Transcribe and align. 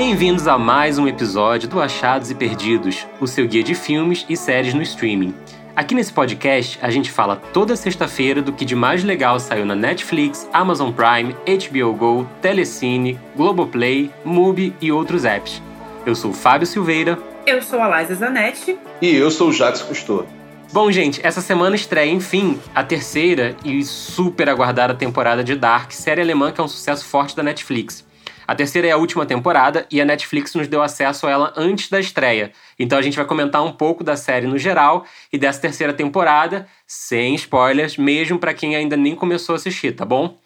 Bem-vindos 0.00 0.46
a 0.46 0.56
mais 0.56 0.96
um 0.96 1.08
episódio 1.08 1.68
do 1.68 1.80
Achados 1.80 2.30
e 2.30 2.34
Perdidos, 2.36 3.04
o 3.20 3.26
seu 3.26 3.48
guia 3.48 3.64
de 3.64 3.74
filmes 3.74 4.24
e 4.28 4.36
séries 4.36 4.72
no 4.72 4.80
streaming. 4.80 5.34
Aqui 5.74 5.92
nesse 5.92 6.12
podcast, 6.12 6.78
a 6.80 6.88
gente 6.88 7.10
fala 7.10 7.34
toda 7.34 7.74
sexta-feira 7.74 8.40
do 8.40 8.52
que 8.52 8.64
de 8.64 8.76
mais 8.76 9.02
legal 9.02 9.40
saiu 9.40 9.66
na 9.66 9.74
Netflix, 9.74 10.48
Amazon 10.52 10.92
Prime, 10.92 11.34
HBO 11.34 11.92
Go, 11.94 12.28
Telecine, 12.40 13.18
Globoplay, 13.36 14.08
Mubi 14.24 14.72
e 14.80 14.92
outros 14.92 15.24
apps. 15.24 15.60
Eu 16.06 16.14
sou 16.14 16.32
Fábio 16.32 16.68
Silveira. 16.68 17.18
Eu 17.44 17.60
sou 17.60 17.82
a 17.82 18.00
Liza 18.00 18.14
Zanetti. 18.14 18.78
E 19.02 19.12
eu 19.16 19.32
sou 19.32 19.48
o 19.48 19.52
Jacques 19.52 19.82
Cousteau. 19.82 20.24
Bom, 20.72 20.92
gente, 20.92 21.20
essa 21.26 21.40
semana 21.40 21.74
estreia, 21.74 22.12
enfim, 22.12 22.60
a 22.72 22.84
terceira 22.84 23.56
e 23.64 23.82
super 23.82 24.48
aguardada 24.48 24.94
temporada 24.94 25.42
de 25.42 25.56
Dark, 25.56 25.90
série 25.90 26.20
alemã 26.20 26.52
que 26.52 26.60
é 26.60 26.64
um 26.64 26.68
sucesso 26.68 27.04
forte 27.04 27.34
da 27.34 27.42
Netflix. 27.42 28.06
A 28.48 28.54
terceira 28.54 28.88
é 28.88 28.90
a 28.92 28.96
última 28.96 29.26
temporada 29.26 29.86
e 29.90 30.00
a 30.00 30.06
Netflix 30.06 30.54
nos 30.54 30.66
deu 30.66 30.80
acesso 30.80 31.26
a 31.26 31.30
ela 31.30 31.52
antes 31.54 31.90
da 31.90 32.00
estreia. 32.00 32.50
Então 32.78 32.98
a 32.98 33.02
gente 33.02 33.14
vai 33.14 33.26
comentar 33.26 33.62
um 33.62 33.72
pouco 33.72 34.02
da 34.02 34.16
série 34.16 34.46
no 34.46 34.56
geral 34.56 35.04
e 35.30 35.36
dessa 35.36 35.60
terceira 35.60 35.92
temporada, 35.92 36.66
sem 36.86 37.34
spoilers, 37.34 37.98
mesmo 37.98 38.38
para 38.38 38.54
quem 38.54 38.74
ainda 38.74 38.96
nem 38.96 39.14
começou 39.14 39.52
a 39.52 39.56
assistir, 39.56 39.92
tá 39.92 40.06
bom? 40.06 40.38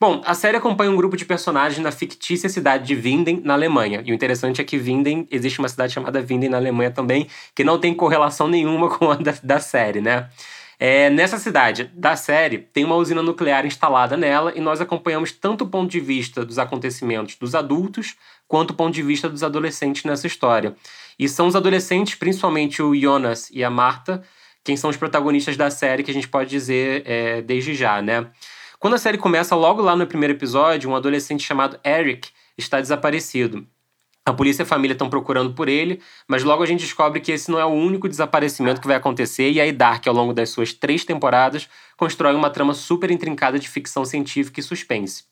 Bom, 0.00 0.22
a 0.24 0.32
série 0.32 0.56
acompanha 0.56 0.90
um 0.90 0.96
grupo 0.96 1.18
de 1.18 1.26
personagens 1.26 1.82
na 1.82 1.92
fictícia 1.92 2.48
cidade 2.48 2.86
de 2.86 2.94
Winden, 2.94 3.42
na 3.44 3.52
Alemanha. 3.52 4.02
E 4.06 4.10
o 4.10 4.14
interessante 4.14 4.62
é 4.62 4.64
que 4.64 4.78
Winden, 4.78 5.28
existe 5.30 5.58
uma 5.58 5.68
cidade 5.68 5.92
chamada 5.92 6.24
Winden 6.26 6.48
na 6.48 6.56
Alemanha 6.56 6.90
também, 6.90 7.26
que 7.54 7.62
não 7.62 7.78
tem 7.78 7.92
correlação 7.92 8.48
nenhuma 8.48 8.88
com 8.96 9.10
a 9.10 9.16
da, 9.16 9.34
da 9.42 9.60
série, 9.60 10.00
né? 10.00 10.30
É, 10.86 11.08
nessa 11.08 11.38
cidade 11.38 11.90
da 11.94 12.14
série, 12.14 12.58
tem 12.58 12.84
uma 12.84 12.96
usina 12.96 13.22
nuclear 13.22 13.64
instalada 13.64 14.18
nela 14.18 14.52
e 14.54 14.60
nós 14.60 14.82
acompanhamos 14.82 15.32
tanto 15.32 15.64
o 15.64 15.66
ponto 15.66 15.90
de 15.90 15.98
vista 15.98 16.44
dos 16.44 16.58
acontecimentos 16.58 17.36
dos 17.36 17.54
adultos 17.54 18.16
quanto 18.46 18.72
o 18.72 18.74
ponto 18.74 18.92
de 18.92 19.02
vista 19.02 19.26
dos 19.26 19.42
adolescentes 19.42 20.04
nessa 20.04 20.26
história. 20.26 20.76
E 21.18 21.26
são 21.26 21.46
os 21.46 21.56
adolescentes, 21.56 22.16
principalmente 22.16 22.82
o 22.82 22.94
Jonas 22.94 23.48
e 23.50 23.64
a 23.64 23.70
Marta, 23.70 24.22
quem 24.62 24.76
são 24.76 24.90
os 24.90 24.96
protagonistas 24.98 25.56
da 25.56 25.70
série, 25.70 26.02
que 26.02 26.10
a 26.10 26.14
gente 26.14 26.28
pode 26.28 26.50
dizer 26.50 27.02
é, 27.06 27.40
desde 27.40 27.72
já, 27.72 28.02
né? 28.02 28.26
Quando 28.78 28.92
a 28.92 28.98
série 28.98 29.16
começa, 29.16 29.56
logo 29.56 29.80
lá 29.80 29.96
no 29.96 30.06
primeiro 30.06 30.34
episódio, 30.34 30.90
um 30.90 30.94
adolescente 30.94 31.42
chamado 31.42 31.80
Eric 31.82 32.28
está 32.58 32.78
desaparecido. 32.78 33.66
A 34.26 34.32
polícia 34.32 34.62
e 34.62 34.64
a 34.64 34.66
família 34.66 34.94
estão 34.94 35.10
procurando 35.10 35.52
por 35.52 35.68
ele, 35.68 36.00
mas 36.26 36.42
logo 36.42 36.62
a 36.62 36.66
gente 36.66 36.80
descobre 36.80 37.20
que 37.20 37.30
esse 37.30 37.50
não 37.50 37.58
é 37.58 37.64
o 37.64 37.68
único 37.68 38.08
desaparecimento 38.08 38.80
que 38.80 38.86
vai 38.86 38.96
acontecer, 38.96 39.50
e 39.50 39.60
a 39.60 39.70
Dark, 39.70 40.06
ao 40.06 40.14
longo 40.14 40.32
das 40.32 40.48
suas 40.48 40.72
três 40.72 41.04
temporadas, 41.04 41.68
constrói 41.94 42.34
uma 42.34 42.48
trama 42.48 42.72
super 42.72 43.10
intrincada 43.10 43.58
de 43.58 43.68
ficção 43.68 44.02
científica 44.02 44.60
e 44.60 44.62
suspense. 44.62 45.24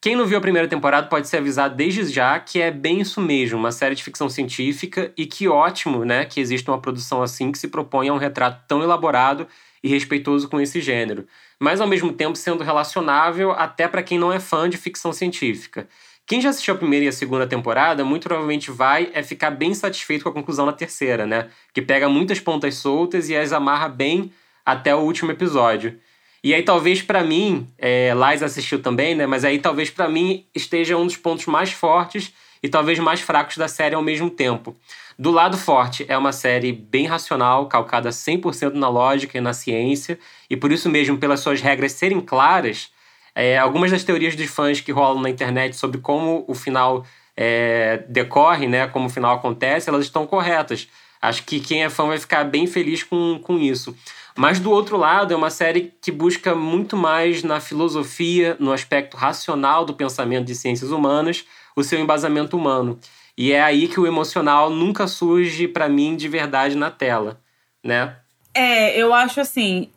Quem 0.00 0.16
não 0.16 0.26
viu 0.26 0.36
a 0.36 0.40
primeira 0.40 0.66
temporada 0.66 1.06
pode 1.06 1.28
ser 1.28 1.36
avisado 1.36 1.76
desde 1.76 2.04
já 2.06 2.40
que 2.40 2.60
é 2.60 2.72
bem 2.72 3.00
isso 3.00 3.20
mesmo, 3.20 3.56
uma 3.56 3.70
série 3.70 3.94
de 3.94 4.02
ficção 4.02 4.28
científica, 4.28 5.12
e 5.16 5.24
que 5.24 5.46
ótimo 5.46 6.04
né, 6.04 6.24
que 6.24 6.40
exista 6.40 6.72
uma 6.72 6.80
produção 6.80 7.22
assim 7.22 7.52
que 7.52 7.58
se 7.58 7.68
propõe 7.68 8.08
a 8.08 8.12
um 8.12 8.18
retrato 8.18 8.64
tão 8.66 8.82
elaborado 8.82 9.46
e 9.80 9.88
respeitoso 9.88 10.48
com 10.48 10.60
esse 10.60 10.80
gênero, 10.80 11.26
mas 11.60 11.80
ao 11.80 11.86
mesmo 11.86 12.12
tempo 12.12 12.36
sendo 12.36 12.64
relacionável 12.64 13.52
até 13.52 13.86
para 13.86 14.02
quem 14.02 14.18
não 14.18 14.32
é 14.32 14.40
fã 14.40 14.68
de 14.68 14.76
ficção 14.76 15.12
científica. 15.12 15.88
Quem 16.32 16.40
já 16.40 16.48
assistiu 16.48 16.72
a 16.72 16.78
primeira 16.78 17.04
e 17.04 17.08
a 17.08 17.12
segunda 17.12 17.46
temporada, 17.46 18.06
muito 18.06 18.26
provavelmente 18.26 18.70
vai 18.70 19.10
é 19.12 19.22
ficar 19.22 19.50
bem 19.50 19.74
satisfeito 19.74 20.22
com 20.22 20.30
a 20.30 20.32
conclusão 20.32 20.64
da 20.64 20.72
terceira, 20.72 21.26
né? 21.26 21.48
Que 21.74 21.82
pega 21.82 22.08
muitas 22.08 22.40
pontas 22.40 22.76
soltas 22.76 23.28
e 23.28 23.36
as 23.36 23.52
amarra 23.52 23.86
bem 23.86 24.32
até 24.64 24.96
o 24.96 25.00
último 25.00 25.30
episódio. 25.30 25.98
E 26.42 26.54
aí 26.54 26.62
talvez 26.62 27.02
para 27.02 27.22
mim, 27.22 27.68
é, 27.76 28.14
Lais 28.14 28.42
assistiu 28.42 28.80
também, 28.80 29.14
né? 29.14 29.26
Mas 29.26 29.44
aí 29.44 29.58
talvez 29.58 29.90
para 29.90 30.08
mim 30.08 30.46
esteja 30.54 30.96
um 30.96 31.04
dos 31.04 31.18
pontos 31.18 31.44
mais 31.44 31.70
fortes 31.70 32.32
e 32.62 32.68
talvez 32.70 32.98
mais 32.98 33.20
fracos 33.20 33.58
da 33.58 33.68
série 33.68 33.94
ao 33.94 34.02
mesmo 34.02 34.30
tempo. 34.30 34.74
Do 35.18 35.30
lado 35.30 35.58
forte, 35.58 36.06
é 36.08 36.16
uma 36.16 36.32
série 36.32 36.72
bem 36.72 37.04
racional, 37.04 37.66
calcada 37.66 38.08
100% 38.08 38.72
na 38.72 38.88
lógica 38.88 39.36
e 39.36 39.40
na 39.42 39.52
ciência, 39.52 40.18
e 40.48 40.56
por 40.56 40.72
isso 40.72 40.88
mesmo, 40.88 41.18
pelas 41.18 41.40
suas 41.40 41.60
regras 41.60 41.92
serem 41.92 42.22
claras, 42.22 42.90
é, 43.34 43.58
algumas 43.58 43.90
das 43.90 44.04
teorias 44.04 44.36
dos 44.36 44.46
fãs 44.46 44.80
que 44.80 44.92
rolam 44.92 45.22
na 45.22 45.30
internet 45.30 45.76
sobre 45.76 45.98
como 45.98 46.44
o 46.46 46.54
final 46.54 47.06
é, 47.36 48.04
decorre, 48.08 48.66
né, 48.66 48.86
como 48.86 49.06
o 49.06 49.10
final 49.10 49.36
acontece, 49.36 49.88
elas 49.88 50.04
estão 50.04 50.26
corretas. 50.26 50.88
Acho 51.20 51.44
que 51.44 51.60
quem 51.60 51.84
é 51.84 51.88
fã 51.88 52.06
vai 52.06 52.18
ficar 52.18 52.44
bem 52.44 52.66
feliz 52.66 53.02
com, 53.02 53.38
com 53.42 53.58
isso. 53.58 53.96
Mas 54.36 54.58
do 54.58 54.70
outro 54.70 54.96
lado, 54.96 55.32
é 55.32 55.36
uma 55.36 55.50
série 55.50 55.92
que 56.00 56.10
busca 56.10 56.54
muito 56.54 56.96
mais 56.96 57.42
na 57.42 57.60
filosofia, 57.60 58.56
no 58.58 58.72
aspecto 58.72 59.16
racional 59.16 59.84
do 59.84 59.94
pensamento 59.94 60.46
de 60.46 60.54
ciências 60.54 60.90
humanas, 60.90 61.44
o 61.76 61.84
seu 61.84 62.00
embasamento 62.00 62.56
humano. 62.56 62.98
E 63.36 63.52
é 63.52 63.62
aí 63.62 63.88
que 63.88 64.00
o 64.00 64.06
emocional 64.06 64.70
nunca 64.70 65.06
surge 65.06 65.68
para 65.68 65.88
mim 65.88 66.16
de 66.16 66.28
verdade 66.28 66.76
na 66.76 66.90
tela, 66.90 67.40
né? 67.84 68.16
É, 68.54 68.98
eu 68.98 69.14
acho 69.14 69.40
assim, 69.40 69.90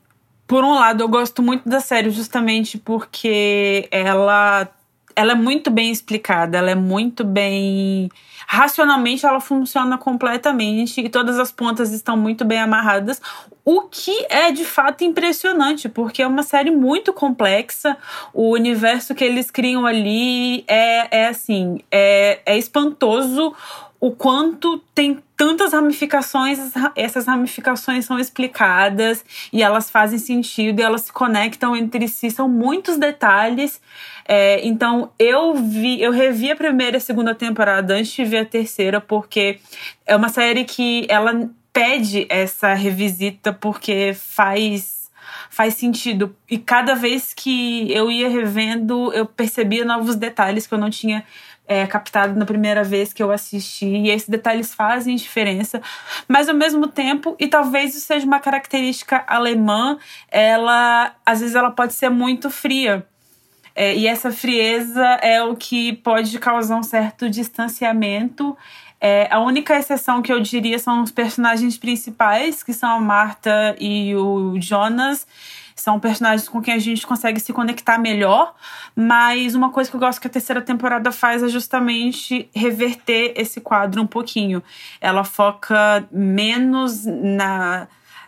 por 0.47 0.63
um 0.63 0.73
lado, 0.73 1.03
eu 1.03 1.07
gosto 1.07 1.41
muito 1.41 1.67
da 1.67 1.79
série 1.79 2.09
justamente 2.11 2.77
porque 2.77 3.87
ela, 3.89 4.67
ela 5.15 5.31
é 5.31 5.35
muito 5.35 5.71
bem 5.71 5.91
explicada, 5.91 6.57
ela 6.57 6.69
é 6.69 6.75
muito 6.75 7.23
bem. 7.23 8.09
Racionalmente, 8.47 9.25
ela 9.25 9.39
funciona 9.39 9.97
completamente 9.97 11.01
e 11.01 11.09
todas 11.09 11.39
as 11.39 11.51
pontas 11.51 11.91
estão 11.91 12.15
muito 12.15 12.45
bem 12.45 12.59
amarradas, 12.59 13.19
o 13.63 13.81
que 13.81 14.27
é 14.29 14.51
de 14.51 14.63
fato 14.63 15.03
impressionante, 15.03 15.89
porque 15.89 16.21
é 16.21 16.27
uma 16.27 16.43
série 16.43 16.69
muito 16.69 17.11
complexa. 17.11 17.97
O 18.31 18.51
universo 18.51 19.15
que 19.15 19.23
eles 19.23 19.49
criam 19.49 19.83
ali 19.83 20.63
é, 20.67 21.21
é 21.21 21.27
assim, 21.27 21.79
é, 21.91 22.39
é 22.45 22.55
espantoso 22.55 23.55
o 23.99 24.11
quanto 24.11 24.79
tem 24.93 25.23
tantas 25.37 25.73
ramificações, 25.73 26.59
essas 26.95 27.25
ramificações 27.25 28.05
são 28.05 28.19
explicadas 28.19 29.23
e 29.51 29.61
elas 29.63 29.89
fazem 29.89 30.19
sentido 30.19 30.79
e 30.79 30.83
elas 30.83 31.01
se 31.01 31.13
conectam 31.13 31.75
entre 31.75 32.07
si, 32.07 32.29
são 32.29 32.47
muitos 32.47 32.97
detalhes. 32.97 33.81
É, 34.27 34.65
então 34.65 35.11
eu 35.19 35.55
vi, 35.55 36.01
eu 36.01 36.11
revi 36.11 36.51
a 36.51 36.55
primeira 36.55 36.97
e 36.97 36.99
a 36.99 37.01
segunda 37.01 37.35
temporada 37.35 37.93
antes 37.95 38.11
de 38.11 38.23
ver 38.23 38.39
a 38.39 38.45
terceira, 38.45 39.01
porque 39.01 39.59
é 40.05 40.15
uma 40.15 40.29
série 40.29 40.63
que 40.63 41.05
ela 41.09 41.49
pede 41.73 42.25
essa 42.29 42.73
revisita 42.73 43.51
porque 43.51 44.13
faz 44.13 45.05
faz 45.49 45.75
sentido. 45.75 46.35
E 46.49 46.57
cada 46.57 46.95
vez 46.95 47.33
que 47.33 47.91
eu 47.91 48.11
ia 48.11 48.27
revendo, 48.29 49.13
eu 49.13 49.25
percebia 49.25 49.85
novos 49.85 50.15
detalhes 50.15 50.67
que 50.67 50.73
eu 50.73 50.77
não 50.77 50.89
tinha 50.89 51.23
é, 51.67 51.85
captado 51.87 52.37
na 52.37 52.45
primeira 52.45 52.83
vez 52.83 53.13
que 53.13 53.23
eu 53.23 53.31
assisti, 53.31 53.85
e 53.85 54.09
esses 54.09 54.29
detalhes 54.29 54.73
fazem 54.73 55.15
diferença, 55.15 55.81
mas 56.27 56.47
ao 56.47 56.55
mesmo 56.55 56.87
tempo, 56.87 57.35
e 57.39 57.47
talvez 57.47 57.95
isso 57.95 58.05
seja 58.05 58.25
uma 58.25 58.39
característica 58.39 59.23
alemã, 59.27 59.97
ela 60.29 61.15
às 61.25 61.39
vezes 61.39 61.55
ela 61.55 61.71
pode 61.71 61.93
ser 61.93 62.09
muito 62.09 62.49
fria. 62.49 63.05
É, 63.77 63.93
e 63.93 64.07
essa 64.07 64.31
frieza 64.31 65.05
é 65.21 65.43
o 65.43 65.53
que 65.53 65.91
pode 65.97 66.39
causar 66.39 66.77
um 66.77 66.83
certo 66.83 67.29
distanciamento. 67.29 68.57
É, 68.99 69.27
a 69.31 69.39
única 69.39 69.77
exceção 69.77 70.21
que 70.21 70.31
eu 70.31 70.39
diria 70.39 70.79
são 70.79 71.03
os 71.03 71.11
personagens 71.11 71.77
principais, 71.77 72.63
que 72.63 72.73
são 72.73 72.89
a 72.89 72.99
Marta 72.99 73.75
e 73.79 74.15
o 74.15 74.59
Jonas 74.59 75.27
são 75.75 75.99
personagens 75.99 76.47
com 76.47 76.61
quem 76.61 76.73
a 76.73 76.79
gente 76.79 77.05
consegue 77.05 77.39
se 77.39 77.51
conectar 77.51 77.97
melhor, 77.97 78.55
mas 78.95 79.55
uma 79.55 79.69
coisa 79.71 79.89
que 79.89 79.95
eu 79.95 79.99
gosto 79.99 80.21
que 80.21 80.27
a 80.27 80.29
terceira 80.29 80.61
temporada 80.61 81.11
faz 81.11 81.43
é 81.43 81.49
justamente 81.49 82.49
reverter 82.55 83.33
esse 83.35 83.59
quadro 83.59 84.01
um 84.01 84.07
pouquinho. 84.07 84.63
Ela 85.01 85.25
foca 85.25 86.07
menos 86.09 87.05
na 87.05 87.87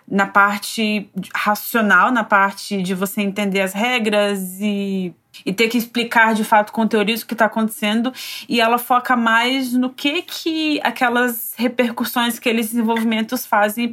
na 0.10 0.26
parte 0.26 1.10
racional, 1.36 2.12
na 2.12 2.24
parte 2.24 2.82
de 2.82 2.94
você 2.94 3.22
entender 3.22 3.60
as 3.60 3.74
regras 3.74 4.40
e, 4.62 5.14
e 5.46 5.52
ter 5.52 5.68
que 5.68 5.78
explicar 5.78 6.34
de 6.34 6.46
fato 6.46 6.72
com 6.72 6.88
teorias 6.88 7.22
o 7.22 7.28
que 7.28 7.34
está 7.34 7.46
acontecendo. 7.46 8.14
E 8.48 8.62
ela 8.62 8.78
foca 8.78 9.18
mais 9.18 9.74
no 9.74 9.90
que 9.90 10.22
que 10.22 10.80
aquelas 10.82 11.54
repercussões, 11.58 12.38
aqueles 12.38 12.68
desenvolvimentos 12.68 13.46
fazem 13.46 13.92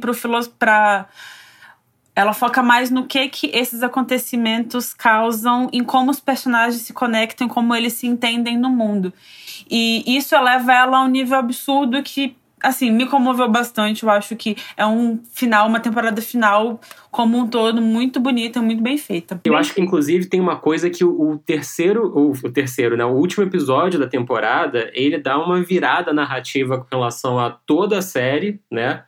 para 0.57 1.07
ela 2.15 2.31
foca 2.31 2.63
mais 2.63 2.89
no 2.89 3.05
que 3.05 3.27
que 3.27 3.47
esses 3.47 3.83
acontecimentos 3.83 4.93
causam, 4.93 5.69
em 5.73 5.83
como 5.83 6.09
os 6.09 6.19
personagens 6.19 6.81
se 6.81 6.93
conectam, 6.93 7.49
como 7.49 7.75
eles 7.75 7.91
se 7.93 8.07
entendem 8.07 8.57
no 8.57 8.69
mundo. 8.69 9.13
E 9.69 10.03
isso 10.15 10.33
eleva 10.33 10.73
ela 10.73 10.99
a 10.99 11.03
um 11.03 11.09
nível 11.09 11.37
absurdo 11.37 12.01
que, 12.01 12.33
assim, 12.65 12.91
me 12.91 13.05
comoveu 13.05 13.49
bastante. 13.49 14.03
Eu 14.03 14.09
acho 14.09 14.35
que 14.35 14.55
é 14.75 14.85
um 14.85 15.19
final, 15.33 15.67
uma 15.67 15.79
temporada 15.79 16.21
final 16.21 16.79
como 17.11 17.37
um 17.37 17.47
todo 17.47 17.81
muito 17.81 18.19
bonita, 18.19 18.61
muito 18.61 18.83
bem 18.83 18.97
feita. 18.97 19.39
Eu 19.45 19.55
acho 19.55 19.73
que 19.73 19.81
inclusive 19.81 20.25
tem 20.25 20.41
uma 20.41 20.57
coisa 20.57 20.89
que 20.89 21.03
o, 21.05 21.37
terceiro, 21.37 22.11
o, 22.13 22.31
o, 22.31 22.51
terceiro, 22.51 22.97
né, 22.97 23.05
o 23.05 23.13
último 23.13 23.43
episódio 23.43 23.99
da 23.99 24.07
temporada, 24.07 24.91
ele 24.93 25.17
dá 25.17 25.37
uma 25.37 25.61
virada 25.61 26.13
narrativa 26.13 26.77
com 26.79 26.87
relação 26.91 27.39
a 27.39 27.51
toda 27.51 27.99
a 27.99 28.01
série, 28.01 28.59
né? 28.71 29.03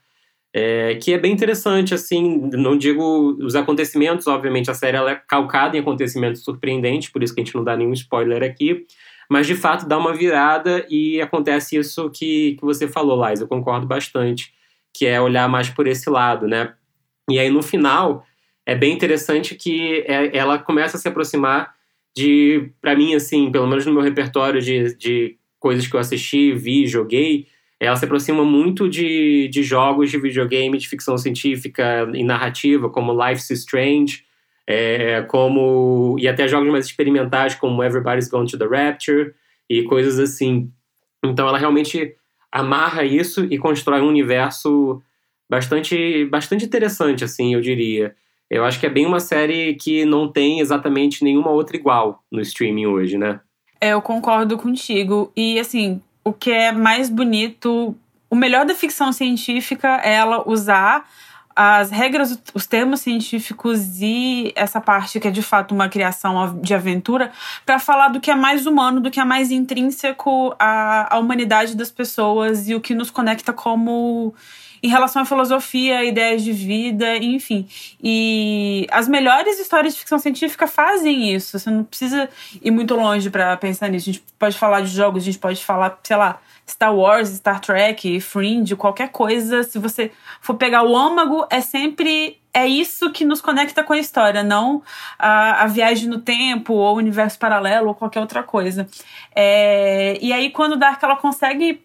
É, 0.54 0.96
que 0.96 1.14
é 1.14 1.20
bem 1.20 1.34
interessante, 1.34 1.94
assim, 1.94 2.50
não 2.54 2.78
digo 2.78 3.38
os 3.44 3.54
acontecimentos, 3.54 4.26
obviamente 4.26 4.72
a 4.72 4.74
série 4.74 4.98
ela 4.98 5.12
é 5.12 5.22
calcada 5.28 5.78
em 5.78 5.82
acontecimentos 5.82 6.42
surpreendentes, 6.42 7.10
por 7.10 7.22
isso 7.22 7.36
que 7.36 7.42
a 7.42 7.44
gente 7.44 7.54
não 7.54 7.64
dá 7.64 7.76
nenhum 7.76 7.94
spoiler 7.94 8.42
aqui, 8.42 8.86
mas 9.30 9.48
de 9.48 9.56
fato 9.56 9.88
dá 9.88 9.98
uma 9.98 10.14
virada 10.14 10.86
e 10.90 11.22
acontece 11.22 11.78
isso 11.78 12.10
que, 12.10 12.56
que 12.56 12.62
você 12.64 12.88
falou, 12.88 13.18
Lais, 13.18 13.42
eu 13.42 13.48
concordo 13.48 13.86
bastante, 13.86 14.54
que 14.94 15.06
é 15.06 15.20
olhar 15.20 15.48
mais 15.50 15.70
por 15.70 15.88
esse 15.88 16.10
lado, 16.10 16.48
né? 16.48 16.74
E 17.30 17.40
aí 17.40 17.50
no 17.50 17.62
final 17.62 18.26
é 18.66 18.76
bem 18.76 18.94
interessante 18.94 19.56
que 19.56 20.04
é, 20.08 20.36
ela 20.36 20.58
começa 20.58 20.98
a 20.98 21.00
se 21.00 21.08
aproximar 21.08 21.76
de, 22.16 22.72
para 22.82 22.96
mim, 22.96 23.14
assim, 23.14 23.52
pelo 23.52 23.68
menos 23.68 23.86
no 23.86 23.94
meu 23.94 24.02
repertório 24.02 24.62
de, 24.62 24.96
de 24.96 25.38
coisas 25.60 25.86
que 25.88 25.96
eu 25.96 26.00
assisti, 26.00 26.54
vi, 26.54 26.88
joguei, 26.88 27.48
ela 27.80 27.96
se 27.96 28.06
aproxima 28.06 28.44
muito 28.44 28.90
de, 28.90 29.48
de 29.50 29.62
jogos 29.62 30.10
de 30.10 30.18
videogame 30.18 30.78
de 30.78 30.88
ficção 30.88 31.18
científica 31.18 32.10
e 32.14 32.24
narrativa, 32.24 32.90
como 32.90 33.14
Life's 33.14 33.50
Strange, 33.52 34.26
é, 34.68 35.22
como 35.24 36.18
e 36.20 36.28
até 36.28 36.48
jogos 36.48 36.70
mais 36.70 36.86
experimentais, 36.86 37.56
como 37.56 37.82
Everybody's 37.82 38.28
Gone 38.28 38.50
to 38.50 38.58
the 38.58 38.66
Rapture 38.66 39.34
e 39.70 39.84
coisas 39.84 40.20
assim. 40.20 40.70
Então 41.24 41.48
ela 41.48 41.58
realmente 41.58 42.16
amarra 42.52 43.04
isso 43.04 43.46
e 43.46 43.58
constrói 43.58 44.02
um 44.02 44.08
universo 44.08 45.02
bastante, 45.50 46.26
bastante 46.26 46.66
interessante, 46.66 47.24
assim, 47.24 47.54
eu 47.54 47.62
diria. 47.62 48.16
Eu 48.50 48.64
acho 48.64 48.80
que 48.80 48.86
é 48.86 48.90
bem 48.90 49.06
uma 49.06 49.20
série 49.20 49.76
que 49.76 50.06
não 50.06 50.32
tem 50.32 50.60
exatamente 50.60 51.24
nenhuma 51.24 51.52
outra 51.52 51.76
igual 51.76 52.24
no 52.32 52.42
streaming 52.42 52.86
hoje, 52.86 53.18
né? 53.18 53.40
É, 53.80 53.90
eu 53.90 54.02
concordo 54.02 54.58
contigo. 54.58 55.32
E, 55.36 55.60
assim, 55.60 56.02
o 56.24 56.32
que 56.32 56.50
é 56.52 56.72
mais 56.72 57.10
bonito, 57.10 57.96
o 58.30 58.36
melhor 58.36 58.66
da 58.66 58.74
ficção 58.74 59.12
científica 59.12 60.02
é 60.04 60.14
ela 60.14 60.48
usar 60.50 61.06
as 61.60 61.90
regras, 61.90 62.40
os 62.54 62.68
termos 62.68 63.02
científicos 63.02 64.00
e 64.00 64.54
essa 64.56 64.80
parte 64.80 65.20
que 65.20 65.28
é 65.28 65.32
de 65.32 65.42
fato 65.42 65.74
uma 65.74 65.90
criação 65.90 66.60
de 66.62 66.72
aventura 66.76 67.32
para 67.66 67.80
falar 67.80 68.10
do 68.10 68.20
que 68.20 68.30
é 68.30 68.36
mais 68.36 68.68
humano, 68.68 69.02
do 69.02 69.10
que 69.10 69.20
é 69.20 69.26
mais 69.26 69.50
intrínseco 69.50 70.56
à, 70.60 71.16
à 71.16 71.18
humanidade 71.18 71.76
das 71.76 71.90
pessoas 71.90 72.70
e 72.70 72.76
o 72.76 72.80
que 72.80 72.94
nos 72.94 73.10
conecta 73.10 73.52
como 73.52 74.36
em 74.82 74.88
relação 74.88 75.22
à 75.22 75.26
filosofia, 75.26 76.04
ideias 76.04 76.44
de 76.44 76.52
vida, 76.52 77.18
enfim. 77.18 77.68
E 78.02 78.88
as 78.92 79.08
melhores 79.08 79.60
histórias 79.60 79.94
de 79.94 80.00
ficção 80.00 80.20
científica 80.20 80.68
fazem 80.68 81.34
isso. 81.34 81.58
Você 81.58 81.70
não 81.70 81.84
precisa 81.84 82.30
ir 82.62 82.72
muito 82.72 82.96
longe 82.96 83.30
para 83.30 83.56
pensar 83.58 83.90
nisso. 83.90 84.10
A 84.10 84.14
gente 84.14 84.24
pode 84.38 84.58
falar 84.58 84.82
de 84.82 84.88
jogos, 84.88 85.24
a 85.24 85.26
gente 85.26 85.40
pode 85.40 85.64
falar, 85.64 86.00
sei 86.04 86.16
lá, 86.16 86.40
Star 86.70 86.94
Wars, 86.94 87.30
Star 87.30 87.62
Trek, 87.62 88.20
Fringe, 88.20 88.76
qualquer 88.76 89.10
coisa. 89.10 89.64
Se 89.64 89.80
você 89.80 90.12
for 90.42 90.56
pegar 90.56 90.84
o 90.84 90.96
âmago, 90.96 91.48
é 91.50 91.62
sempre 91.62 92.38
é 92.54 92.68
isso 92.68 93.12
que 93.12 93.24
nos 93.24 93.40
conecta 93.40 93.84
com 93.84 93.94
a 93.94 94.00
história, 94.00 94.44
não 94.44 94.82
a, 95.18 95.64
a 95.64 95.68
viagem 95.68 96.10
no 96.10 96.20
tempo 96.20 96.74
ou 96.74 96.96
o 96.96 96.98
universo 96.98 97.38
paralelo 97.38 97.90
ou 97.90 97.96
qualquer 97.96 98.20
outra 98.20 98.42
coisa. 98.42 98.88
É, 99.34 100.18
e 100.20 100.34
aí, 100.34 100.50
quando 100.50 100.76
Dark 100.76 101.02
ela 101.02 101.16
consegue. 101.16 101.84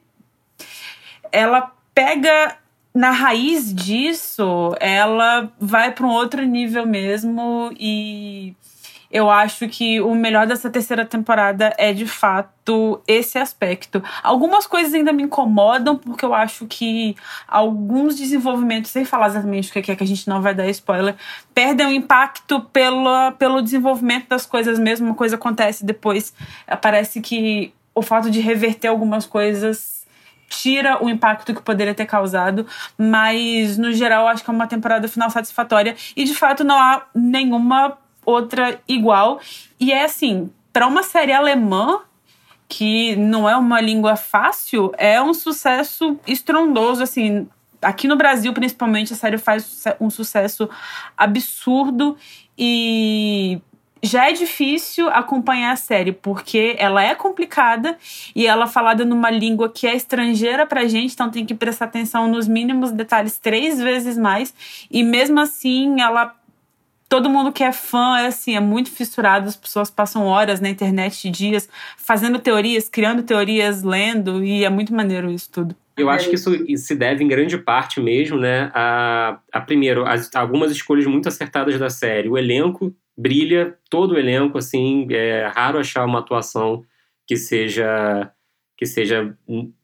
Ela 1.31 1.73
pega 1.95 2.57
na 2.95 3.11
raiz 3.11 3.75
disso, 3.75 4.75
ela 4.81 5.51
vai 5.59 5.93
para 5.93 6.07
um 6.07 6.11
outro 6.11 6.43
nível 6.45 6.87
mesmo 6.87 7.73
e 7.79 8.55
eu 9.13 9.29
acho 9.29 9.69
que 9.69 10.01
o 10.01 10.15
melhor 10.15 10.47
dessa 10.47 10.71
terceira 10.71 11.05
temporada 11.05 11.75
é 11.77 11.93
de 11.93 12.07
fato 12.07 13.01
esse 13.07 13.39
aspecto. 13.39 14.03
Algumas 14.23 14.67
coisas 14.67 14.95
ainda 14.95 15.13
me 15.13 15.23
incomodam, 15.23 15.99
porque 15.99 16.25
eu 16.25 16.33
acho 16.33 16.67
que 16.67 17.15
alguns 17.47 18.17
desenvolvimentos, 18.17 18.91
sem 18.91 19.05
falar 19.05 19.27
exatamente 19.27 19.69
o 19.69 19.83
que 19.83 19.93
é 19.93 19.97
que 19.97 20.03
a 20.03 20.07
gente 20.07 20.27
não 20.27 20.41
vai 20.41 20.55
dar 20.55 20.67
spoiler, 20.69 21.15
perdem 21.55 21.87
o 21.89 21.91
impacto 21.91 22.61
pela, 22.73 23.33
pelo 23.33 23.61
desenvolvimento 23.61 24.29
das 24.29 24.47
coisas 24.47 24.79
mesmo. 24.79 25.07
Uma 25.09 25.15
coisa 25.15 25.37
acontece 25.37 25.85
depois. 25.85 26.33
Parece 26.81 27.21
que 27.21 27.75
o 27.95 28.01
fato 28.01 28.31
de 28.31 28.41
reverter 28.41 28.89
algumas 28.89 29.27
coisas 29.27 30.02
tira 30.53 31.03
o 31.03 31.09
impacto 31.09 31.55
que 31.55 31.63
poderia 31.63 31.95
ter 31.95 32.07
causado, 32.07 32.67
mas 32.99 33.79
no 33.79 33.93
geral 33.93 34.29
acho 34.29 34.45
que 34.45 34.51
é 34.51 34.53
uma 34.53 34.67
temporada 34.67 35.09
final 35.09 35.31
satisfatória 35.31 35.97
e 36.15 36.25
de 36.25 36.35
fato 36.35 36.63
não 36.63 36.79
há 36.79 37.07
nenhuma 37.15 37.97
outra 38.25 38.79
igual. 38.87 39.41
E 39.81 39.93
é 39.93 40.05
assim, 40.05 40.51
para 40.73 40.87
uma 40.87 41.03
série 41.03 41.33
alemã 41.33 42.01
que 42.69 43.17
não 43.17 43.49
é 43.49 43.57
uma 43.57 43.81
língua 43.81 44.17
fácil, 44.17 44.93
é 44.97 45.21
um 45.21 45.35
sucesso 45.35 46.19
estrondoso 46.27 47.03
assim. 47.03 47.49
Aqui 47.81 48.07
no 48.07 48.17
Brasil, 48.17 48.53
principalmente, 48.53 49.13
a 49.13 49.17
série 49.17 49.39
faz 49.39 49.85
um 50.01 50.09
sucesso 50.09 50.71
absurdo 51.17 52.17
e 52.57 53.61
já 54.03 54.29
é 54.29 54.33
difícil 54.33 55.09
acompanhar 55.09 55.73
a 55.73 55.77
série, 55.77 56.11
porque 56.11 56.75
ela 56.77 57.05
é 57.05 57.15
complicada 57.15 57.97
e 58.35 58.47
ela 58.47 58.65
é 58.65 58.69
falada 58.69 59.05
numa 59.05 59.31
língua 59.31 59.69
que 59.69 59.87
é 59.87 59.95
estrangeira 59.95 60.67
pra 60.67 60.89
gente, 60.89 61.15
então 61.15 61.31
tem 61.31 61.47
que 61.47 61.55
prestar 61.55 61.85
atenção 61.85 62.27
nos 62.27 62.49
mínimos 62.49 62.91
detalhes 62.91 63.39
três 63.39 63.81
vezes 63.81 64.19
mais. 64.19 64.53
E 64.91 65.03
mesmo 65.05 65.41
assim, 65.41 66.01
ela. 66.01 66.35
Todo 67.09 67.29
mundo 67.29 67.53
que 67.53 67.63
é 67.63 67.73
fã 67.73 68.19
é 68.21 68.29
assim, 68.29 68.57
é 68.57 68.61
muito 68.61 68.91
fissurado, 68.91 69.47
as 69.47 69.55
pessoas 69.55 69.91
passam 69.91 70.25
horas 70.25 70.63
na 70.63 70.71
internet, 70.71 71.29
dias, 71.29 71.69
fazendo 71.99 72.39
teorias, 72.39 72.89
criando 72.89 73.23
teorias, 73.23 73.83
lendo, 73.83 74.43
e 74.43 74.65
é 74.65 74.71
muito 74.71 74.95
maneiro 74.95 75.31
isso 75.31 75.51
tudo. 75.53 75.77
Eu 75.95 76.09
acho 76.09 76.31
que 76.31 76.37
isso 76.37 76.51
se 76.79 76.95
deve 76.95 77.23
em 77.23 77.29
grande 77.29 77.59
parte 77.59 78.01
mesmo, 78.01 78.39
né, 78.39 78.71
a, 78.73 79.39
a 79.53 79.61
primeiro, 79.61 80.07
as, 80.07 80.35
algumas 80.35 80.73
escolhas 80.73 81.07
muito 81.07 81.29
acertadas 81.29 81.79
da 81.79 81.91
série. 81.91 82.31
O 82.31 82.39
elenco 82.39 82.95
brilha 83.17 83.77
todo 83.91 84.13
o 84.13 84.19
elenco, 84.19 84.59
assim, 84.59 85.07
é 85.11 85.47
raro 85.55 85.79
achar 85.79 86.05
uma 86.05 86.21
atuação 86.21 86.85
que 87.27 87.37
seja 87.37 88.31
que 88.77 88.87
seja 88.87 89.37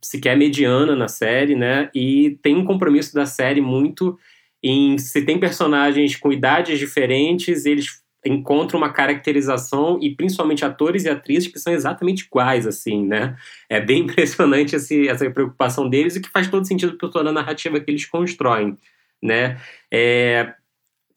sequer 0.03 0.37
mediana 0.37 0.97
na 0.97 1.07
série, 1.07 1.55
né? 1.55 1.89
E 1.95 2.37
tem 2.43 2.57
um 2.57 2.65
compromisso 2.65 3.15
da 3.15 3.27
série 3.27 3.61
muito 3.61 4.19
em 4.63 4.99
se 4.99 5.23
tem 5.25 5.39
personagens 5.39 6.17
com 6.17 6.33
idades 6.33 6.79
diferentes, 6.81 7.65
eles 7.65 8.03
encontram 8.27 8.79
uma 8.79 8.93
caracterização 8.93 9.99
e 10.03 10.15
principalmente 10.15 10.65
atores 10.65 11.05
e 11.05 11.09
atrizes 11.09 11.51
que 11.51 11.59
são 11.59 11.73
exatamente 11.73 12.25
iguais, 12.25 12.67
assim, 12.67 13.07
né? 13.07 13.37
É 13.69 13.81
bem 13.81 14.03
impressionante 14.05 14.75
esse, 14.75 15.09
essa 15.09 15.31
preocupação 15.31 15.89
deles 15.89 16.17
e 16.17 16.21
que 16.21 16.29
faz 16.29 16.49
todo 16.49 16.67
sentido 16.67 16.99
por 16.99 17.11
toda 17.11 17.31
a 17.31 17.33
narrativa 17.33 17.79
que 17.79 17.91
eles 17.91 18.05
constroem, 18.05 18.77
né? 19.23 19.61
É, 19.93 20.53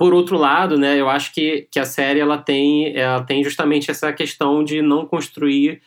por 0.02 0.16
outro 0.16 0.36
lado, 0.36 0.80
né, 0.80 1.00
eu 1.00 1.08
acho 1.08 1.32
que, 1.32 1.68
que 1.70 1.80
a 1.80 1.86
série 1.86 2.20
ela 2.20 2.36
tem, 2.36 2.98
ela 2.98 3.22
tem 3.24 3.44
justamente 3.44 3.92
essa 3.92 4.12
questão 4.12 4.64
de 4.64 4.82
não 4.82 5.06
construir 5.06 5.80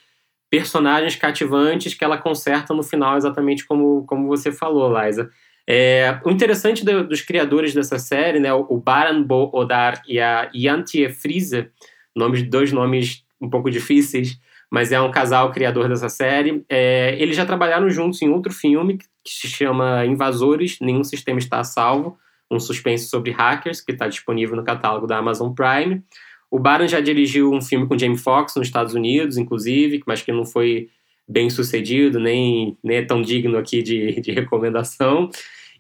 personagens 0.49 1.17
cativantes 1.17 1.95
que 1.95 2.05
ela 2.05 2.17
conserta 2.17 2.73
no 2.73 2.85
final, 2.85 3.17
exatamente 3.17 3.67
como, 3.67 4.07
como 4.07 4.29
você 4.29 4.53
falou, 4.53 4.89
Liza. 4.97 5.29
É, 5.69 6.17
o 6.25 6.31
interessante 6.31 6.85
do, 6.85 7.09
dos 7.09 7.23
criadores 7.23 7.75
dessa 7.75 7.99
série, 7.99 8.39
né, 8.39 8.55
o 8.55 8.77
Baran 8.79 9.21
Bo 9.21 9.51
Odar 9.53 10.01
e 10.07 10.21
a 10.21 10.49
Yantie 10.55 11.09
Friese, 11.09 11.69
nomes, 12.15 12.45
dois 12.45 12.71
nomes 12.71 13.25
um 13.41 13.51
pouco 13.51 13.69
difíceis, 13.69 14.39
mas 14.71 14.93
é 14.93 15.01
um 15.01 15.11
casal 15.11 15.51
criador 15.51 15.89
dessa 15.89 16.09
série. 16.09 16.65
É, 16.69 17.21
eles 17.21 17.35
já 17.35 17.45
trabalharam 17.45 17.91
juntos 17.91 18.23
em 18.23 18.29
outro 18.29 18.53
filme 18.53 18.97
que 18.97 19.09
se 19.27 19.49
chama 19.49 20.07
Invasores, 20.07 20.79
Nenhum 20.81 21.03
Sistema 21.03 21.41
Está 21.41 21.59
a 21.59 21.65
Salvo, 21.65 22.17
um 22.51 22.61
suspense 22.61 23.09
sobre 23.09 23.31
hackers, 23.31 23.81
que 23.81 23.93
está 23.93 24.09
disponível 24.09 24.57
no 24.57 24.65
catálogo 24.65 25.07
da 25.07 25.19
Amazon 25.19 25.53
Prime. 25.53 26.03
O 26.51 26.59
Baron 26.59 26.87
já 26.87 27.01
dirigiu 27.01 27.53
um 27.53 27.61
filme 27.61 27.87
com 27.87 27.99
Jamie 27.99 28.17
Foxx 28.17 28.55
nos 28.57 28.69
Estados 28.69 28.95
Unidos, 28.95 29.37
inclusive, 29.37 30.03
mas 30.07 30.23
que 30.23 30.31
não 30.31 30.45
foi 30.45 30.89
bem 31.27 31.49
sucedido, 31.49 32.21
nem, 32.21 32.77
nem 32.83 32.99
é 32.99 33.03
tão 33.03 33.23
digno 33.23 33.57
aqui 33.57 33.83
de, 33.83 34.21
de 34.21 34.33
recomendação. 34.33 35.31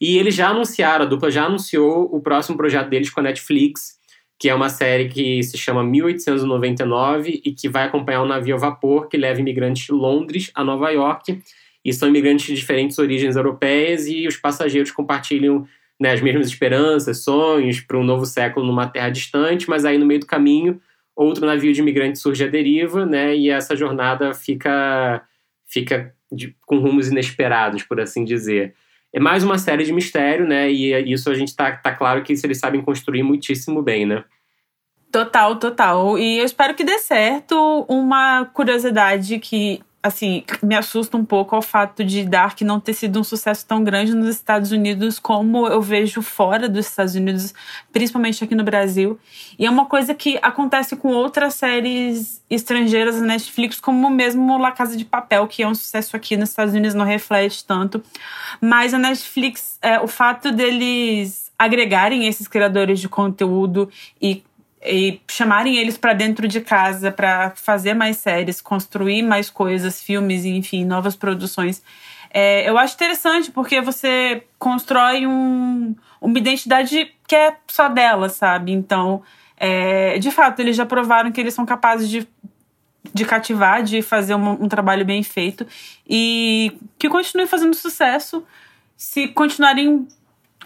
E 0.01 0.19
eles 0.19 0.35
já 0.35 0.49
anunciaram, 0.49 1.05
a 1.05 1.09
dupla 1.09 1.31
já 1.31 1.45
anunciou 1.45 2.09
o 2.13 2.21
próximo 2.21 2.57
projeto 2.57 2.89
deles 2.89 3.11
com 3.11 3.21
a 3.21 3.23
Netflix, 3.23 3.99
que 4.39 4.49
é 4.49 4.55
uma 4.55 4.69
série 4.69 5.09
que 5.09 5.43
se 5.43 5.57
chama 5.57 5.85
1899 5.85 7.41
e 7.45 7.53
que 7.53 7.69
vai 7.69 7.85
acompanhar 7.85 8.23
um 8.23 8.27
navio 8.27 8.57
a 8.57 8.59
vapor 8.59 9.09
que 9.09 9.17
leva 9.17 9.41
imigrantes 9.41 9.87
de 9.87 9.93
Londres 9.93 10.51
a 10.55 10.65
Nova 10.65 10.91
York. 10.91 11.41
E 11.85 11.93
são 11.93 12.09
imigrantes 12.09 12.47
de 12.47 12.55
diferentes 12.55 12.99
origens 12.99 13.37
europeias 13.37 14.07
e 14.07 14.27
os 14.27 14.37
passageiros 14.37 14.91
compartilham 14.91 15.67
né, 16.01 16.13
as 16.13 16.21
mesmas 16.21 16.49
esperanças, 16.49 17.23
sonhos 17.25 17.81
para 17.81 17.99
um 17.99 18.05
novo 18.05 18.27
século 18.27 18.67
numa 18.67 18.87
terra 18.87 19.11
distante, 19.11 19.69
mas 19.69 19.85
aí 19.85 19.99
no 19.99 20.07
meio 20.07 20.21
do 20.21 20.27
caminho 20.27 20.81
outro 21.17 21.47
navio 21.47 21.73
de 21.73 21.81
imigrantes 21.81 22.21
surge 22.21 22.45
à 22.45 22.49
deriva, 22.49 23.07
né, 23.07 23.37
e 23.37 23.51
essa 23.51 23.77
jornada 23.77 24.35
fica 24.35 25.23
fica 25.67 26.15
de, 26.31 26.55
com 26.67 26.79
rumos 26.79 27.09
inesperados, 27.09 27.83
por 27.83 28.01
assim 28.01 28.25
dizer. 28.25 28.75
É 29.13 29.21
mais 29.21 29.45
uma 29.45 29.59
série 29.59 29.85
de 29.85 29.93
mistério, 29.93 30.47
né, 30.47 30.71
e 30.71 31.13
isso 31.13 31.31
a 31.31 31.35
gente 31.35 31.55
tá, 31.55 31.73
tá 31.73 31.93
claro 31.93 32.23
que 32.23 32.33
eles 32.33 32.59
sabem 32.59 32.83
construir 32.83 33.23
muitíssimo 33.23 33.83
bem, 33.83 34.05
né. 34.07 34.25
Total, 35.11 35.57
total. 35.57 36.19
E 36.19 36.39
eu 36.39 36.45
espero 36.45 36.75
que 36.75 36.83
dê 36.83 36.99
certo. 36.99 37.87
Uma 37.89 38.47
curiosidade 38.47 39.39
que 39.39 39.81
assim, 40.05 40.45
me 40.63 40.77
assusta 40.77 41.17
um 41.17 41.25
pouco 41.25 41.57
ao 41.57 41.63
fato 41.63 42.05
de 42.05 42.25
Dark 42.27 42.61
não 42.61 42.79
ter 42.79 42.93
sido 42.93 43.19
um 43.19 43.25
sucesso 43.25 43.65
tão 43.67 43.83
grande 43.83 44.15
nos 44.15 44.29
Estados 44.29 44.71
Unidos 44.71 45.19
como 45.19 45.67
eu 45.67 45.81
vejo 45.81 46.21
fora 46.21 46.69
dos 46.69 46.87
Estados 46.87 47.15
Unidos, 47.15 47.55
principalmente 47.91 48.45
aqui 48.45 48.55
no 48.55 48.63
Brasil. 48.63 49.19
E 49.59 49.65
é 49.65 49.71
uma 49.71 49.87
coisa 49.87 50.15
que 50.15 50.39
acontece 50.43 50.95
com 50.95 51.09
outras 51.09 51.55
séries 51.55 52.43
estrangeiras 52.51 53.19
na 53.19 53.29
Netflix, 53.29 53.81
como 53.81 54.11
mesmo 54.11 54.59
La 54.59 54.73
Casa 54.73 54.95
de 54.95 55.07
Papel, 55.07 55.49
que 55.49 55.63
é 55.63 55.67
um 55.67 55.75
sucesso 55.75 56.15
aqui 56.15 56.37
nos 56.37 56.51
Estados 56.51 56.75
Unidos, 56.75 56.95
não 56.95 57.07
reflete 57.07 57.65
tanto. 57.65 58.03
Mas 58.61 58.93
a 58.93 58.99
Netflix, 58.99 59.79
é, 59.81 59.99
o 60.01 60.07
fato 60.07 60.53
deles 60.53 61.51
agregarem 61.59 62.27
esses 62.27 62.47
criadores 62.47 63.01
de 63.01 63.09
conteúdo 63.09 63.89
e 64.21 64.45
e 64.85 65.21
chamarem 65.29 65.77
eles 65.77 65.97
para 65.97 66.13
dentro 66.13 66.47
de 66.47 66.61
casa 66.61 67.11
para 67.11 67.51
fazer 67.51 67.95
mais 67.95 68.19
séries, 68.19 68.61
construir 68.61 69.23
mais 69.23 69.49
coisas, 69.49 70.03
filmes, 70.03 70.45
enfim, 70.45 70.85
novas 70.85 71.17
produções. 71.17 71.83
É, 72.31 72.69
eu 72.69 72.77
acho 72.77 72.95
interessante 72.95 73.51
porque 73.51 73.81
você 73.81 74.45
constrói 74.59 75.27
um, 75.27 75.95
uma 76.21 76.39
identidade 76.39 77.15
que 77.27 77.35
é 77.35 77.57
só 77.69 77.89
dela, 77.89 78.29
sabe? 78.29 78.73
Então, 78.73 79.23
é, 79.57 80.19
de 80.19 80.31
fato, 80.31 80.61
eles 80.61 80.77
já 80.77 80.85
provaram 80.85 81.31
que 81.31 81.41
eles 81.41 81.55
são 81.55 81.65
capazes 81.65 82.11
de, 82.11 82.27
de 83.15 83.25
cativar, 83.25 83.83
de 83.83 84.03
fazer 84.03 84.35
um, 84.35 84.65
um 84.65 84.69
trabalho 84.69 85.05
bem 85.05 85.23
feito 85.23 85.67
e 86.09 86.77
que 86.99 87.09
continue 87.09 87.47
fazendo 87.47 87.75
sucesso. 87.75 88.45
Se 88.97 89.29
continuarem 89.29 90.07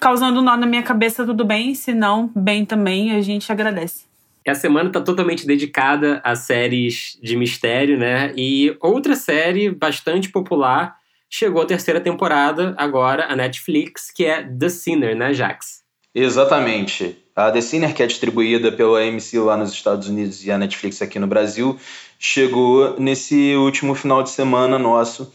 causando 0.00 0.40
nó 0.40 0.56
na 0.56 0.66
minha 0.66 0.82
cabeça, 0.82 1.26
tudo 1.26 1.44
bem. 1.44 1.74
Se 1.74 1.92
não, 1.92 2.32
bem 2.34 2.64
também, 2.64 3.12
a 3.12 3.20
gente 3.20 3.52
agradece. 3.52 4.07
A 4.46 4.54
semana 4.54 4.88
está 4.88 5.00
totalmente 5.00 5.46
dedicada 5.46 6.20
a 6.24 6.34
séries 6.34 7.18
de 7.22 7.36
mistério, 7.36 7.98
né? 7.98 8.32
E 8.36 8.76
outra 8.80 9.14
série 9.14 9.70
bastante 9.70 10.30
popular 10.30 10.96
chegou 11.30 11.62
à 11.62 11.66
terceira 11.66 12.00
temporada 12.00 12.74
agora, 12.78 13.26
a 13.26 13.36
Netflix, 13.36 14.10
que 14.10 14.24
é 14.24 14.42
The 14.42 14.68
Sinner, 14.68 15.16
né, 15.16 15.34
Jax? 15.34 15.82
Exatamente. 16.14 17.16
A 17.36 17.50
The 17.50 17.60
Sinner, 17.60 17.94
que 17.94 18.02
é 18.02 18.06
distribuída 18.06 18.72
pela 18.72 19.00
AMC 19.00 19.38
lá 19.38 19.56
nos 19.56 19.72
Estados 19.72 20.08
Unidos 20.08 20.44
e 20.44 20.50
a 20.50 20.58
Netflix 20.58 21.00
aqui 21.02 21.18
no 21.18 21.26
Brasil, 21.26 21.78
chegou 22.18 22.98
nesse 22.98 23.54
último 23.54 23.94
final 23.94 24.22
de 24.22 24.30
semana 24.30 24.78
nosso, 24.78 25.32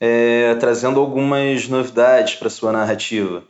é, 0.00 0.54
trazendo 0.56 0.98
algumas 0.98 1.68
novidades 1.68 2.34
para 2.34 2.50
sua 2.50 2.72
narrativa. 2.72 3.44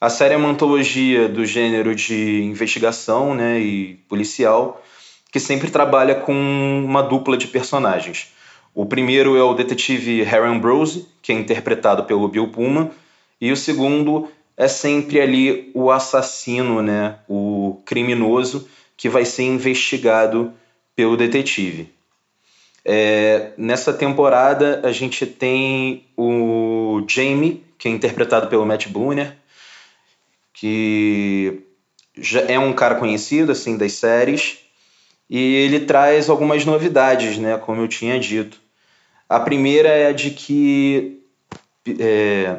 A 0.00 0.08
série 0.08 0.32
é 0.32 0.36
uma 0.38 0.48
antologia 0.48 1.28
do 1.28 1.44
gênero 1.44 1.94
de 1.94 2.42
investigação 2.42 3.34
né, 3.34 3.60
e 3.60 3.96
policial, 4.08 4.82
que 5.30 5.38
sempre 5.38 5.70
trabalha 5.70 6.14
com 6.14 6.32
uma 6.32 7.02
dupla 7.02 7.36
de 7.36 7.46
personagens. 7.46 8.32
O 8.74 8.86
primeiro 8.86 9.36
é 9.36 9.42
o 9.42 9.52
detetive 9.52 10.22
Harry 10.22 10.46
Ambrose, 10.48 11.06
que 11.20 11.32
é 11.32 11.34
interpretado 11.34 12.04
pelo 12.04 12.26
Bill 12.28 12.48
Puma, 12.48 12.90
e 13.38 13.52
o 13.52 13.56
segundo 13.56 14.30
é 14.56 14.68
sempre 14.68 15.20
ali 15.20 15.70
o 15.74 15.90
assassino, 15.90 16.80
né, 16.80 17.16
o 17.28 17.78
criminoso, 17.84 18.66
que 18.96 19.06
vai 19.06 19.26
ser 19.26 19.42
investigado 19.42 20.50
pelo 20.96 21.14
detetive. 21.14 21.92
É, 22.82 23.52
nessa 23.58 23.92
temporada 23.92 24.80
a 24.82 24.92
gente 24.92 25.26
tem 25.26 26.04
o 26.16 27.04
Jamie, 27.06 27.62
que 27.76 27.86
é 27.86 27.90
interpretado 27.90 28.46
pelo 28.46 28.64
Matt 28.64 28.88
Brunner, 28.88 29.36
que 30.60 31.62
já 32.14 32.42
é 32.42 32.58
um 32.58 32.74
cara 32.74 32.96
conhecido 32.96 33.50
assim 33.50 33.78
das 33.78 33.92
séries 33.92 34.58
e 35.28 35.54
ele 35.54 35.80
traz 35.80 36.28
algumas 36.28 36.66
novidades, 36.66 37.38
né, 37.38 37.56
como 37.56 37.80
eu 37.80 37.88
tinha 37.88 38.20
dito. 38.20 38.60
A 39.26 39.40
primeira 39.40 39.88
é 39.88 40.12
de 40.12 40.32
que 40.32 41.22
é, 41.98 42.58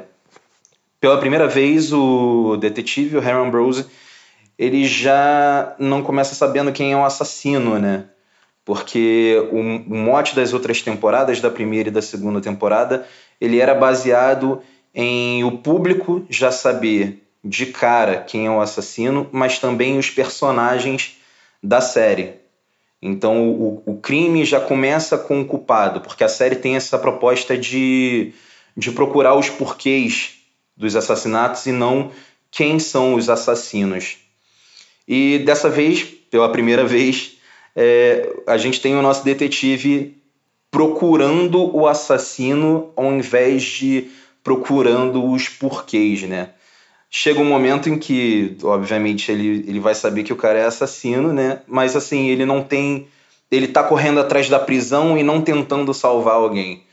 pela 1.00 1.20
primeira 1.20 1.48
vez 1.48 1.94
o 1.94 2.58
detetive, 2.58 3.18
o 3.18 3.20
Harry 3.20 3.38
Ambrose, 3.38 3.86
ele 4.58 4.84
já 4.86 5.76
não 5.78 6.02
começa 6.02 6.34
sabendo 6.34 6.72
quem 6.72 6.94
é 6.94 6.98
o 6.98 7.06
assassino, 7.06 7.78
né? 7.78 8.06
Porque 8.66 9.48
o, 9.52 9.58
o 9.58 9.96
mote 9.96 10.36
das 10.36 10.54
outras 10.54 10.82
temporadas, 10.82 11.40
da 11.40 11.52
primeira 11.52 11.90
e 11.90 11.92
da 11.92 12.02
segunda 12.02 12.42
temporada, 12.42 13.06
ele 13.40 13.60
era 13.60 13.76
baseado 13.76 14.60
em 14.94 15.44
o 15.44 15.60
público 15.60 16.26
já 16.30 16.52
saber 16.52 17.22
de 17.44 17.68
cara 17.68 18.18
quem 18.22 18.46
é 18.46 18.52
o 18.52 18.62
assassino, 18.62 19.28
mas 19.32 19.60
também 19.60 19.98
os 19.98 20.10
personagens 20.10 21.18
da 21.62 21.82
série. 21.82 22.36
Então 23.02 23.50
o, 23.50 23.84
o 23.86 23.98
crime 23.98 24.46
já 24.46 24.60
começa 24.60 25.18
com 25.18 25.42
o 25.42 25.46
culpado, 25.46 26.02
porque 26.02 26.24
a 26.24 26.30
série 26.30 26.56
tem 26.56 26.76
essa 26.76 27.00
proposta 27.00 27.58
de, 27.58 28.34
de 28.78 28.92
procurar 28.92 29.36
os 29.36 29.50
porquês 29.50 30.36
dos 30.78 30.96
assassinatos 30.96 31.66
e 31.66 31.72
não 31.72 32.12
quem 32.52 32.78
são 32.80 33.16
os 33.16 33.30
assassinos. 33.30 34.18
E 35.08 35.40
dessa 35.40 35.70
vez, 35.70 36.04
pela 36.04 36.52
primeira 36.52 36.86
vez, 36.86 37.38
é, 37.76 38.30
a 38.46 38.58
gente 38.58 38.80
tem 38.80 38.96
o 38.96 39.02
nosso 39.02 39.24
detetive 39.24 40.16
procurando 40.70 41.76
o 41.76 41.88
assassino 41.88 42.92
ao 42.96 43.12
invés 43.12 43.64
de 43.64 44.10
procurando 44.44 45.26
os 45.26 45.50
porquês, 45.50 46.24
né? 46.24 46.52
Chega 47.14 47.42
um 47.42 47.46
momento 47.46 47.90
em 47.90 48.00
que, 48.00 48.58
obviamente, 48.64 49.30
ele, 49.30 49.66
ele 49.68 49.82
vai 49.82 49.94
saber 49.94 50.24
que 50.24 50.32
o 50.32 50.38
cara 50.38 50.58
é 50.58 50.66
assassino, 50.66 51.34
né? 51.34 51.62
Mas 51.68 51.94
assim, 51.94 52.30
ele 52.30 52.46
não 52.46 52.64
tem. 52.64 53.10
Ele 53.52 53.68
tá 53.68 53.84
correndo 53.84 54.22
atrás 54.22 54.48
da 54.48 54.58
prisão 54.58 55.18
e 55.18 55.22
não 55.22 55.42
tentando 55.42 55.94
salvar 55.94 56.36
alguém. 56.36 56.84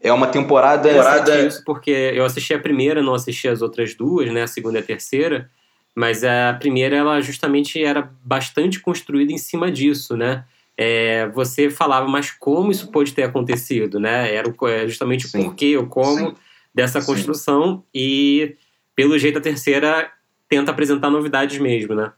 É 0.00 0.12
uma 0.12 0.28
temporada. 0.28 0.88
temporada... 0.88 1.40
isso 1.40 1.62
porque 1.64 1.90
eu 1.90 2.24
assisti 2.24 2.54
a 2.54 2.58
primeira, 2.58 3.02
não 3.02 3.14
assisti 3.14 3.48
as 3.48 3.60
outras 3.60 3.94
duas, 3.94 4.32
né? 4.32 4.44
A 4.44 4.46
segunda 4.46 4.78
e 4.78 4.80
a 4.80 4.84
terceira. 4.84 5.50
Mas 5.92 6.22
a 6.22 6.54
primeira, 6.58 6.96
ela 6.96 7.20
justamente 7.20 7.82
era 7.82 8.10
bastante 8.22 8.78
construída 8.78 9.32
em 9.32 9.38
cima 9.38 9.72
disso, 9.72 10.16
né? 10.16 10.44
É, 10.76 11.28
você 11.28 11.70
falava, 11.70 12.06
mas 12.06 12.30
como 12.30 12.70
isso 12.70 12.90
pode 12.90 13.12
ter 13.12 13.24
acontecido, 13.24 13.98
né? 13.98 14.32
Era 14.32 14.52
é, 14.68 14.86
justamente 14.86 15.26
o 15.26 15.32
porquê, 15.32 15.76
o 15.76 15.86
como 15.86 16.30
Sim. 16.30 16.34
dessa 16.72 17.02
construção. 17.02 17.76
Sim. 17.76 17.82
E 17.94 18.56
pelo 18.94 19.18
jeito 19.18 19.38
a 19.38 19.42
terceira 19.42 20.10
tenta 20.48 20.70
apresentar 20.70 21.10
novidades 21.10 21.58
mesmo, 21.58 21.94
né? 21.94 22.12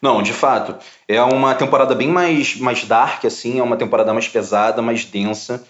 Não, 0.00 0.20
de 0.20 0.32
fato. 0.32 0.74
É 1.06 1.22
uma 1.22 1.54
temporada 1.54 1.94
bem 1.94 2.08
mais, 2.08 2.56
mais 2.56 2.84
dark, 2.84 3.24
assim, 3.24 3.60
é 3.60 3.62
uma 3.62 3.76
temporada 3.76 4.12
mais 4.12 4.26
pesada, 4.26 4.82
mais 4.82 5.04
densa, 5.04 5.64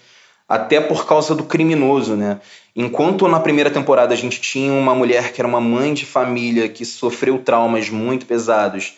até 0.49 0.81
por 0.81 1.05
causa 1.05 1.35
do 1.35 1.43
criminoso, 1.43 2.15
né? 2.15 2.39
Enquanto 2.75 3.27
na 3.27 3.39
primeira 3.39 3.69
temporada 3.69 4.13
a 4.13 4.17
gente 4.17 4.41
tinha 4.41 4.73
uma 4.73 4.95
mulher 4.95 5.31
que 5.31 5.39
era 5.39 5.47
uma 5.47 5.61
mãe 5.61 5.93
de 5.93 6.05
família 6.05 6.67
que 6.67 6.83
sofreu 6.83 7.37
traumas 7.37 7.89
muito 7.89 8.25
pesados, 8.25 8.95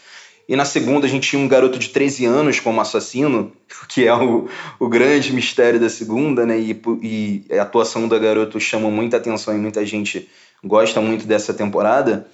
e 0.48 0.56
na 0.56 0.64
segunda 0.64 1.08
a 1.08 1.10
gente 1.10 1.28
tinha 1.28 1.42
um 1.42 1.48
garoto 1.48 1.80
de 1.80 1.90
13 1.90 2.26
anos 2.26 2.60
como 2.60 2.80
assassino, 2.80 3.52
que 3.90 4.06
é 4.08 4.14
o, 4.14 4.48
o 4.80 4.88
grande 4.88 5.34
mistério 5.34 5.80
da 5.80 5.90
segunda, 5.90 6.46
né? 6.46 6.58
E, 6.58 6.82
e 7.02 7.46
a 7.58 7.64
atuação 7.64 8.08
do 8.08 8.20
garoto 8.20 8.60
chama 8.60 8.90
muita 8.90 9.18
atenção 9.18 9.54
e 9.56 9.58
muita 9.58 9.86
gente 9.86 10.30
gosta 10.66 11.00
muito 11.00 11.26
dessa 11.26 11.54
temporada. 11.54 12.28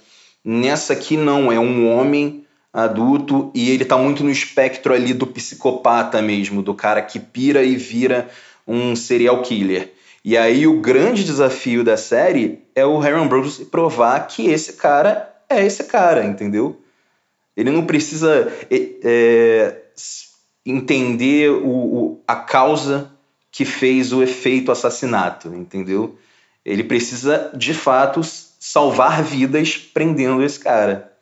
Nessa 0.44 0.94
aqui 0.94 1.16
não, 1.16 1.52
é 1.52 1.60
um 1.60 1.88
homem 1.88 2.44
adulto 2.72 3.50
e 3.54 3.70
ele 3.70 3.84
tá 3.84 3.98
muito 3.98 4.24
no 4.24 4.30
espectro 4.30 4.94
ali 4.94 5.12
do 5.12 5.26
psicopata 5.26 6.22
mesmo, 6.22 6.62
do 6.62 6.74
cara 6.74 7.02
que 7.02 7.20
pira 7.20 7.62
e 7.62 7.76
vira 7.76 8.28
um 8.66 8.96
serial 8.96 9.42
killer. 9.42 9.92
E 10.24 10.36
aí 10.36 10.66
o 10.66 10.80
grande 10.80 11.24
desafio 11.24 11.84
da 11.84 11.96
série 11.96 12.62
é 12.74 12.86
o 12.86 12.98
Harry 12.98 13.16
Ambrose 13.16 13.66
provar 13.66 14.26
que 14.26 14.46
esse 14.46 14.74
cara 14.74 15.28
é 15.48 15.64
esse 15.64 15.84
cara, 15.84 16.24
entendeu? 16.24 16.80
Ele 17.56 17.70
não 17.70 17.84
precisa 17.84 18.50
é, 18.70 18.88
é, 19.04 19.82
entender 20.64 21.50
o, 21.50 21.68
o, 21.68 22.20
a 22.26 22.36
causa 22.36 23.10
que 23.50 23.66
fez 23.66 24.12
o 24.12 24.22
efeito 24.22 24.72
assassinato, 24.72 25.48
entendeu? 25.48 26.16
Ele 26.64 26.84
precisa, 26.84 27.50
de 27.54 27.74
fato, 27.74 28.20
salvar 28.24 29.22
vidas 29.22 29.76
prendendo 29.76 30.42
esse 30.42 30.58
cara. 30.58 31.12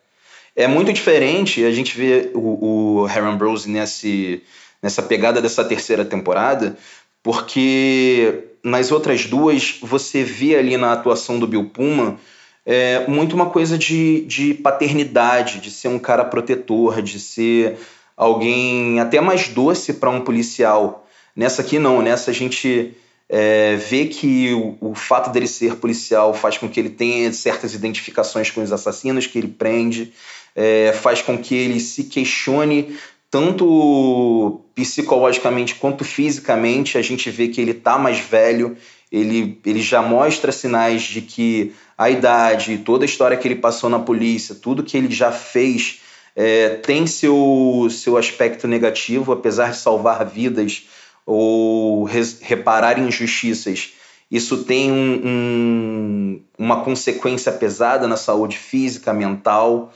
É 0.55 0.67
muito 0.67 0.93
diferente 0.93 1.65
a 1.65 1.71
gente 1.71 1.97
ver 1.97 2.33
o, 2.35 3.01
o 3.01 3.05
Harry 3.05 3.27
Ambrose 3.27 3.69
nesse, 3.71 4.43
nessa 4.83 5.03
pegada 5.03 5.41
dessa 5.41 5.65
terceira 5.65 6.05
temporada, 6.05 6.77
porque 7.23 8.45
nas 8.63 8.93
outras 8.93 9.27
duas 9.27 9.79
você 9.81 10.23
vê 10.23 10.57
ali 10.57 10.77
na 10.77 10.93
atuação 10.93 11.39
do 11.39 11.47
Bill 11.47 11.71
Puma 11.71 12.19
é, 12.65 13.07
muito 13.09 13.35
uma 13.35 13.51
coisa 13.51 13.79
de, 13.79 14.23
de 14.27 14.55
paternidade, 14.55 15.61
de 15.61 15.71
ser 15.71 15.89
um 15.89 15.99
cara 15.99 16.25
protetor, 16.25 17.01
de 17.01 17.19
ser 17.19 17.79
alguém 18.17 19.01
até 19.01 19.21
mais 19.21 19.49
doce 19.49 19.95
para 19.95 20.11
um 20.11 20.21
policial. 20.21 21.07
Nessa 21.35 21.63
aqui 21.63 21.79
não, 21.79 22.03
nessa 22.03 22.31
a 22.31 22.35
gente 22.35 22.95
é, 23.33 23.77
vê 23.77 24.07
que 24.07 24.53
o, 24.53 24.77
o, 24.81 24.95
fato 24.95 25.31
dele 25.31 25.47
ser 25.47 25.77
policial 25.77 26.35
faz 26.35 26.59
com 26.59 26.69
que 26.69 26.81
ele 26.81 26.91
tenha 26.91 27.33
certas 27.33 27.75
identificações 27.75 28.51
com 28.51 28.61
os 28.61 28.73
assassinos 28.73 29.25
que 29.25 29.39
ele 29.39 29.47
prende, 29.47 30.13
é, 30.57 30.93
faz 30.93 31.23
com 31.23 31.39
que 31.39 31.55
ele 31.55 31.79
se 31.79 32.05
questione 32.05 32.99
tanto 33.31 34.63
psicologicamente 34.75 35.77
quanto 35.77 36.05
fisicamente, 36.05 36.99
a 36.99 37.03
gente 37.03 37.31
vê 37.31 37.47
que 37.47 37.61
ele 37.61 37.73
tá 37.73 37.97
mais 37.97 38.19
velho, 38.19 38.77
ele, 39.13 39.61
ele 39.65 39.81
já 39.81 40.03
mostra 40.03 40.51
sinais 40.51 41.03
de 41.03 41.21
que 41.21 41.73
a 41.97 42.11
idade, 42.11 42.79
toda 42.79 43.05
a 43.05 43.07
história 43.07 43.37
que 43.37 43.47
ele 43.47 43.55
passou 43.55 43.89
na 43.89 44.01
polícia, 44.01 44.57
tudo 44.57 44.83
que 44.83 44.97
ele 44.97 45.09
já 45.15 45.31
fez 45.31 46.01
é, 46.35 46.71
tem 46.71 47.07
seu, 47.07 47.87
seu 47.91 48.17
aspecto 48.17 48.67
negativo, 48.67 49.31
apesar 49.31 49.71
de 49.71 49.77
salvar 49.77 50.25
vidas 50.29 50.89
ou 51.27 52.05
reparar 52.05 52.99
injustiças. 52.99 53.93
Isso 54.31 54.65
tem 54.65 54.93
um, 54.93 55.21
um, 55.25 56.43
uma 56.59 56.85
consequência 56.85 57.51
pesada 57.51 58.07
na 58.07 58.17
saúde 58.17 58.57
física, 58.57 59.13
mental. 59.13 59.93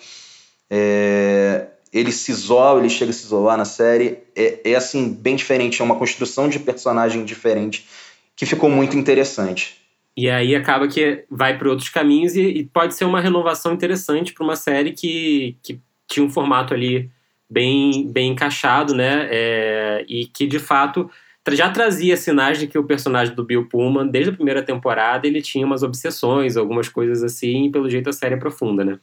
É, 0.69 1.67
ele 1.93 2.11
se 2.11 2.33
isola, 2.33 2.81
ele 2.81 2.91
chega 2.91 3.11
a 3.11 3.15
se 3.15 3.25
isolar 3.25 3.57
na 3.57 3.65
série. 3.65 4.19
É, 4.35 4.73
é 4.73 4.75
assim, 4.75 5.13
bem 5.13 5.37
diferente, 5.37 5.81
é 5.81 5.85
uma 5.85 5.97
construção 5.97 6.49
de 6.49 6.59
personagem 6.59 7.25
diferente 7.25 7.87
que 8.35 8.45
ficou 8.45 8.69
muito 8.69 8.97
interessante. 8.97 9.77
E 10.17 10.29
aí 10.29 10.55
acaba 10.55 10.87
que 10.87 11.25
vai 11.31 11.57
para 11.59 11.69
outros 11.69 11.89
caminhos 11.89 12.37
e, 12.37 12.41
e, 12.41 12.65
pode 12.65 12.95
ser 12.95 13.05
uma 13.05 13.21
renovação 13.21 13.73
interessante 13.73 14.33
para 14.33 14.45
uma 14.45 14.57
série 14.57 14.93
que, 14.93 15.57
que 15.63 15.81
tinha 16.07 16.25
um 16.25 16.31
formato 16.31 16.73
ali 16.73 17.11
bem, 17.55 18.11
bem 18.11 18.33
encaixado, 18.33 18.93
né? 18.93 19.29
É, 19.31 20.05
e 20.09 20.27
que 20.27 20.47
de 20.47 20.59
fato 20.59 21.09
já 21.51 21.71
trazia 21.71 22.17
sinais 22.17 22.59
de 22.59 22.67
que 22.67 22.79
o 22.79 22.85
personagem 22.85 23.35
do 23.35 23.45
Bill 23.45 23.69
Pullman, 23.69 24.09
desde 24.09 24.31
a 24.31 24.35
primeira 24.35 24.63
temporada, 24.63 25.27
ele 25.27 25.41
tinha 25.41 25.65
umas 25.65 25.83
obsessões, 25.83 26.57
algumas 26.57 26.89
coisas 26.89 27.23
assim, 27.23 27.67
e 27.67 27.71
pelo 27.71 27.89
jeito 27.89 28.11
a 28.11 28.13
série 28.13 28.35
é 28.35 28.39
profunda, 28.39 28.85
né? 28.85 28.99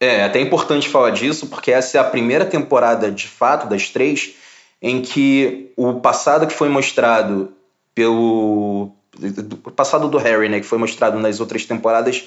É, 0.00 0.16
é, 0.16 0.24
até 0.24 0.40
importante 0.40 0.88
falar 0.88 1.10
disso, 1.10 1.48
porque 1.48 1.70
essa 1.70 1.98
é 1.98 2.00
a 2.00 2.04
primeira 2.04 2.46
temporada, 2.46 3.10
de 3.10 3.28
fato, 3.28 3.68
das 3.68 3.90
três, 3.90 4.34
em 4.80 5.02
que 5.02 5.72
o 5.76 5.94
passado 5.94 6.46
que 6.46 6.54
foi 6.54 6.68
mostrado 6.68 7.52
pelo. 7.94 8.92
O 9.64 9.70
passado 9.72 10.08
do 10.08 10.16
Harry, 10.16 10.48
né, 10.48 10.60
que 10.60 10.66
foi 10.66 10.78
mostrado 10.78 11.18
nas 11.18 11.40
outras 11.40 11.66
temporadas, 11.66 12.24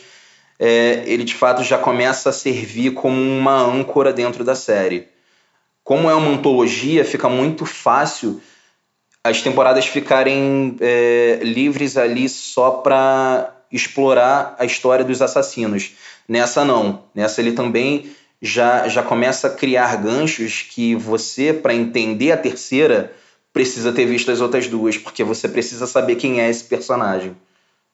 é, 0.60 1.04
ele 1.08 1.24
de 1.24 1.34
fato 1.34 1.64
já 1.64 1.78
começa 1.78 2.30
a 2.30 2.34
servir 2.34 2.94
como 2.94 3.20
uma 3.20 3.60
âncora 3.60 4.14
dentro 4.14 4.44
da 4.44 4.54
série. 4.54 5.13
Como 5.84 6.10
é 6.10 6.16
uma 6.16 6.32
antologia, 6.32 7.04
fica 7.04 7.28
muito 7.28 7.66
fácil 7.66 8.42
as 9.24 9.42
temporadas 9.42 9.86
ficarem 9.86 10.76
é, 10.82 11.40
livres 11.42 11.96
ali 11.96 12.28
só 12.28 12.72
para 12.72 13.56
explorar 13.72 14.56
a 14.60 14.66
história 14.66 15.06
dos 15.06 15.22
assassinos. 15.22 15.92
Nessa 16.28 16.66
não. 16.66 17.04
Nessa 17.16 17.42
ele 17.42 17.54
também 17.54 18.12
já, 18.42 18.88
já 18.90 19.02
começa 19.02 19.48
a 19.48 19.50
criar 19.50 19.96
ganchos 19.96 20.68
que 20.70 20.94
você, 20.96 21.54
para 21.54 21.74
entender 21.74 22.34
a 22.34 22.38
terceira, 22.38 23.14
precisa 23.54 23.94
ter 23.94 24.06
visto 24.06 24.30
as 24.30 24.42
outras 24.42 24.68
duas, 24.68 24.98
porque 24.98 25.24
você 25.24 25.48
precisa 25.48 25.88
saber 25.88 26.18
quem 26.18 26.42
é 26.42 26.50
esse 26.50 26.66
personagem. 26.66 27.36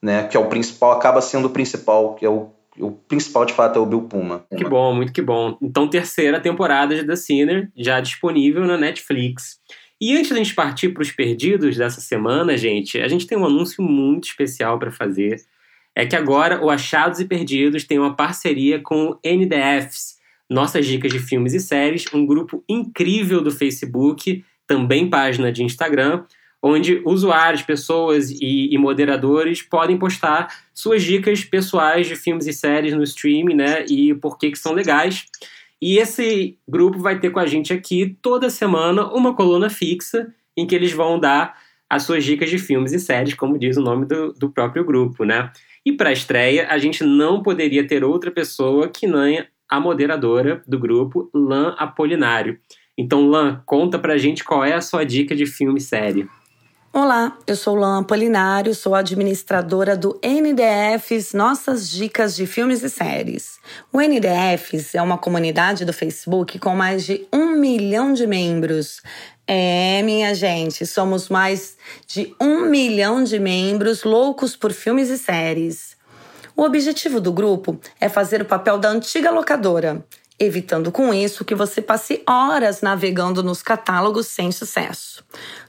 Né? 0.01 0.27
Que 0.27 0.35
é 0.35 0.39
o 0.39 0.47
principal, 0.47 0.93
acaba 0.93 1.21
sendo 1.21 1.45
o 1.45 1.51
principal, 1.51 2.15
que 2.15 2.25
é 2.25 2.29
o, 2.29 2.49
o 2.79 2.91
principal 2.91 3.45
de 3.45 3.53
fato 3.53 3.77
é 3.77 3.81
o 3.81 3.85
Bill 3.85 4.03
Puma. 4.03 4.45
Que 4.55 4.63
bom, 4.63 4.93
muito 4.93 5.13
que 5.13 5.21
bom. 5.21 5.57
Então, 5.61 5.89
terceira 5.89 6.39
temporada 6.39 6.95
de 6.95 7.05
The 7.05 7.15
Sinner, 7.15 7.71
já 7.75 7.99
disponível 7.99 8.65
na 8.65 8.77
Netflix. 8.77 9.59
E 10.01 10.15
antes 10.15 10.31
da 10.31 10.37
gente 10.37 10.55
partir 10.55 10.89
para 10.89 11.01
os 11.01 11.11
perdidos 11.11 11.75
dessa 11.75 11.99
semana, 11.99 12.57
gente, 12.57 12.99
a 12.99 13.07
gente 13.07 13.27
tem 13.27 13.37
um 13.37 13.45
anúncio 13.45 13.83
muito 13.83 14.29
especial 14.29 14.79
para 14.79 14.91
fazer 14.91 15.37
é 15.95 16.05
que 16.05 16.15
agora 16.15 16.63
o 16.63 16.69
Achados 16.69 17.19
e 17.19 17.25
Perdidos 17.25 17.83
tem 17.83 17.99
uma 17.99 18.15
parceria 18.15 18.79
com 18.79 19.09
o 19.09 19.19
NDFs, 19.25 20.17
Nossas 20.49 20.85
Dicas 20.85 21.11
de 21.11 21.19
Filmes 21.19 21.53
e 21.53 21.59
Séries, 21.59 22.05
um 22.13 22.25
grupo 22.25 22.63
incrível 22.69 23.41
do 23.41 23.51
Facebook, 23.51 24.43
também 24.65 25.09
página 25.09 25.51
de 25.51 25.61
Instagram, 25.61 26.23
onde 26.61 27.01
usuários, 27.05 27.61
pessoas 27.61 28.29
e, 28.29 28.73
e, 28.73 28.77
moderadores 28.77 29.61
podem 29.61 29.97
postar 29.97 30.47
suas 30.73 31.03
dicas 31.03 31.43
pessoais 31.43 32.07
de 32.07 32.15
filmes 32.15 32.47
e 32.47 32.53
séries 32.53 32.93
no 32.93 33.03
stream, 33.03 33.55
né? 33.55 33.85
E 33.87 34.13
por 34.13 34.37
que, 34.37 34.51
que 34.51 34.59
são 34.59 34.73
legais. 34.73 35.25
E 35.81 35.97
esse 35.97 36.57
grupo 36.67 36.99
vai 36.99 37.19
ter 37.19 37.29
com 37.29 37.39
a 37.39 37.45
gente 37.45 37.71
aqui 37.71 38.17
toda 38.21 38.49
semana 38.49 39.07
uma 39.13 39.33
coluna 39.33 39.69
fixa 39.69 40.27
em 40.57 40.67
que 40.67 40.75
eles 40.75 40.91
vão 40.91 41.17
dar 41.17 41.57
as 41.89 42.03
suas 42.03 42.23
dicas 42.23 42.49
de 42.49 42.59
filmes 42.59 42.91
e 42.91 42.99
séries, 42.99 43.33
como 43.33 43.57
diz 43.57 43.77
o 43.77 43.81
nome 43.81 44.05
do, 44.05 44.33
do 44.33 44.49
próprio 44.49 44.83
grupo, 44.83 45.23
né? 45.23 45.51
E 45.85 45.93
para 45.93 46.09
a 46.09 46.13
estreia, 46.13 46.67
a 46.69 46.77
gente 46.77 47.03
não 47.03 47.41
poderia 47.41 47.87
ter 47.87 48.03
outra 48.03 48.29
pessoa 48.29 48.89
que 48.89 49.07
nem 49.07 49.45
a 49.67 49.79
moderadora 49.79 50.61
do 50.67 50.77
grupo, 50.77 51.29
Lan 51.33 51.75
Apolinário. 51.77 52.59
Então, 52.97 53.27
Lan, 53.27 53.61
conta 53.65 53.97
pra 53.97 54.17
gente 54.17 54.43
qual 54.43 54.63
é 54.63 54.73
a 54.73 54.81
sua 54.81 55.05
dica 55.05 55.35
de 55.35 55.45
filme 55.45 55.79
e 55.79 55.81
série. 55.81 56.27
Olá, 56.91 57.37
eu 57.45 57.55
sou 57.55 57.75
Lan 57.75 57.99
Apolinário, 57.99 58.73
sou 58.73 58.95
administradora 58.95 59.95
do 59.95 60.19
NDFs 60.23 61.33
Nossas 61.33 61.87
Dicas 61.87 62.35
de 62.35 62.47
Filmes 62.47 62.81
e 62.81 62.89
Séries. 62.89 63.59
O 63.93 64.01
NDFs 64.01 64.95
é 64.95 65.01
uma 65.01 65.15
comunidade 65.15 65.85
do 65.85 65.93
Facebook 65.93 66.57
com 66.57 66.75
mais 66.75 67.05
de 67.05 67.27
um 67.31 67.51
milhão 67.51 68.11
de 68.11 68.25
membros. 68.25 69.03
É, 69.45 70.01
minha 70.01 70.33
gente, 70.33 70.83
somos 70.87 71.29
mais 71.29 71.77
de 72.07 72.35
um 72.41 72.65
milhão 72.65 73.23
de 73.23 73.37
membros 73.37 74.03
loucos 74.03 74.55
por 74.55 74.73
filmes 74.73 75.09
e 75.09 75.17
séries. 75.19 75.95
O 76.55 76.63
objetivo 76.63 77.21
do 77.21 77.31
grupo 77.31 77.79
é 78.01 78.09
fazer 78.09 78.41
o 78.41 78.45
papel 78.45 78.79
da 78.79 78.89
antiga 78.89 79.29
locadora, 79.29 80.03
evitando 80.39 80.91
com 80.91 81.13
isso 81.13 81.43
que 81.43 81.53
você 81.53 81.81
passe 81.81 82.23
horas 82.27 82.81
navegando 82.81 83.43
nos 83.43 83.61
catálogos 83.61 84.27
sem 84.27 84.51
sucesso. 84.51 85.23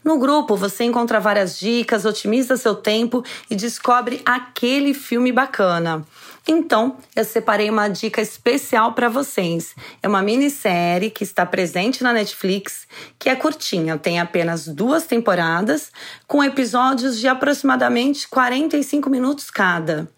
No 0.05 0.19
grupo, 0.19 0.57
você 0.57 0.85
encontra 0.85 1.19
várias 1.19 1.59
dicas, 1.59 2.05
otimiza 2.05 2.57
seu 2.57 2.75
tempo 2.75 3.25
e 3.51 3.57
descobre 3.57 4.23
aquele 4.25 4.95
filme 4.95 5.33
bacana. 5.33 6.07
Então, 6.49 6.97
eu 7.15 7.25
separei 7.25 7.69
uma 7.69 7.89
dica 7.89 8.21
especial 8.21 8.93
para 8.93 9.09
vocês. 9.09 9.75
É 10.03 10.09
uma 10.09 10.23
minissérie 10.23 11.11
que 11.11 11.23
está 11.23 11.45
presente 11.45 12.03
na 12.03 12.13
Netflix, 12.13 12.87
que 13.19 13.29
é 13.29 13.37
curtinha, 13.37 13.99
tem 13.99 14.19
apenas 14.19 14.67
duas 14.67 15.07
temporadas, 15.07 15.93
com 16.27 16.43
episódios 16.43 17.19
de 17.19 17.29
aproximadamente 17.29 18.27
45 18.29 19.11
minutos 19.11 19.51
cada. 19.51 20.11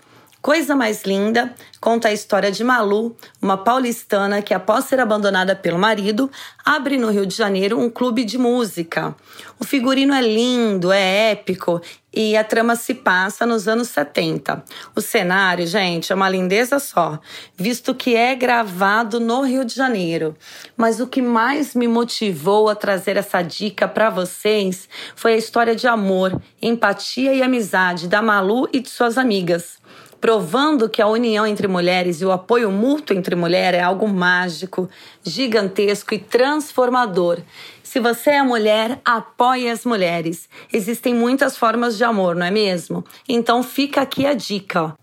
Coisa 0.42 0.74
Mais 0.74 1.04
Linda 1.04 1.54
conta 1.80 2.08
a 2.08 2.12
história 2.12 2.50
de 2.50 2.64
Malu, 2.64 3.16
uma 3.40 3.56
paulistana 3.56 4.42
que, 4.42 4.52
após 4.52 4.86
ser 4.86 4.98
abandonada 4.98 5.54
pelo 5.54 5.78
marido, 5.78 6.28
abre 6.64 6.98
no 6.98 7.10
Rio 7.10 7.24
de 7.24 7.36
Janeiro 7.36 7.78
um 7.78 7.88
clube 7.88 8.24
de 8.24 8.36
música. 8.38 9.14
O 9.60 9.64
figurino 9.64 10.12
é 10.12 10.20
lindo, 10.20 10.90
é 10.90 11.30
épico 11.30 11.80
e 12.12 12.36
a 12.36 12.42
trama 12.42 12.74
se 12.74 12.92
passa 12.92 13.46
nos 13.46 13.68
anos 13.68 13.88
70. 13.88 14.64
O 14.96 15.00
cenário, 15.00 15.64
gente, 15.64 16.12
é 16.12 16.14
uma 16.14 16.28
lindeza 16.28 16.80
só, 16.80 17.20
visto 17.56 17.94
que 17.94 18.16
é 18.16 18.34
gravado 18.34 19.20
no 19.20 19.42
Rio 19.42 19.64
de 19.64 19.74
Janeiro. 19.74 20.36
Mas 20.76 20.98
o 20.98 21.06
que 21.06 21.22
mais 21.22 21.72
me 21.72 21.86
motivou 21.86 22.68
a 22.68 22.74
trazer 22.74 23.16
essa 23.16 23.42
dica 23.42 23.86
para 23.86 24.10
vocês 24.10 24.88
foi 25.14 25.34
a 25.34 25.38
história 25.38 25.76
de 25.76 25.86
amor, 25.86 26.40
empatia 26.60 27.32
e 27.32 27.42
amizade 27.42 28.08
da 28.08 28.20
Malu 28.20 28.68
e 28.72 28.80
de 28.80 28.90
suas 28.90 29.16
amigas 29.16 29.80
provando 30.22 30.88
que 30.88 31.02
a 31.02 31.08
união 31.08 31.44
entre 31.44 31.66
mulheres 31.66 32.20
e 32.20 32.24
o 32.24 32.30
apoio 32.30 32.70
mútuo 32.70 33.16
entre 33.16 33.34
mulheres 33.34 33.80
é 33.80 33.82
algo 33.82 34.06
mágico, 34.06 34.88
gigantesco 35.20 36.14
e 36.14 36.18
transformador. 36.20 37.40
Se 37.82 37.98
você 37.98 38.30
é 38.30 38.42
mulher, 38.42 39.00
apoie 39.04 39.68
as 39.68 39.84
mulheres. 39.84 40.48
Existem 40.72 41.12
muitas 41.12 41.56
formas 41.56 41.96
de 41.96 42.04
amor, 42.04 42.36
não 42.36 42.46
é 42.46 42.52
mesmo? 42.52 43.04
Então 43.28 43.64
fica 43.64 44.00
aqui 44.00 44.24
a 44.24 44.32
dica. 44.32 44.94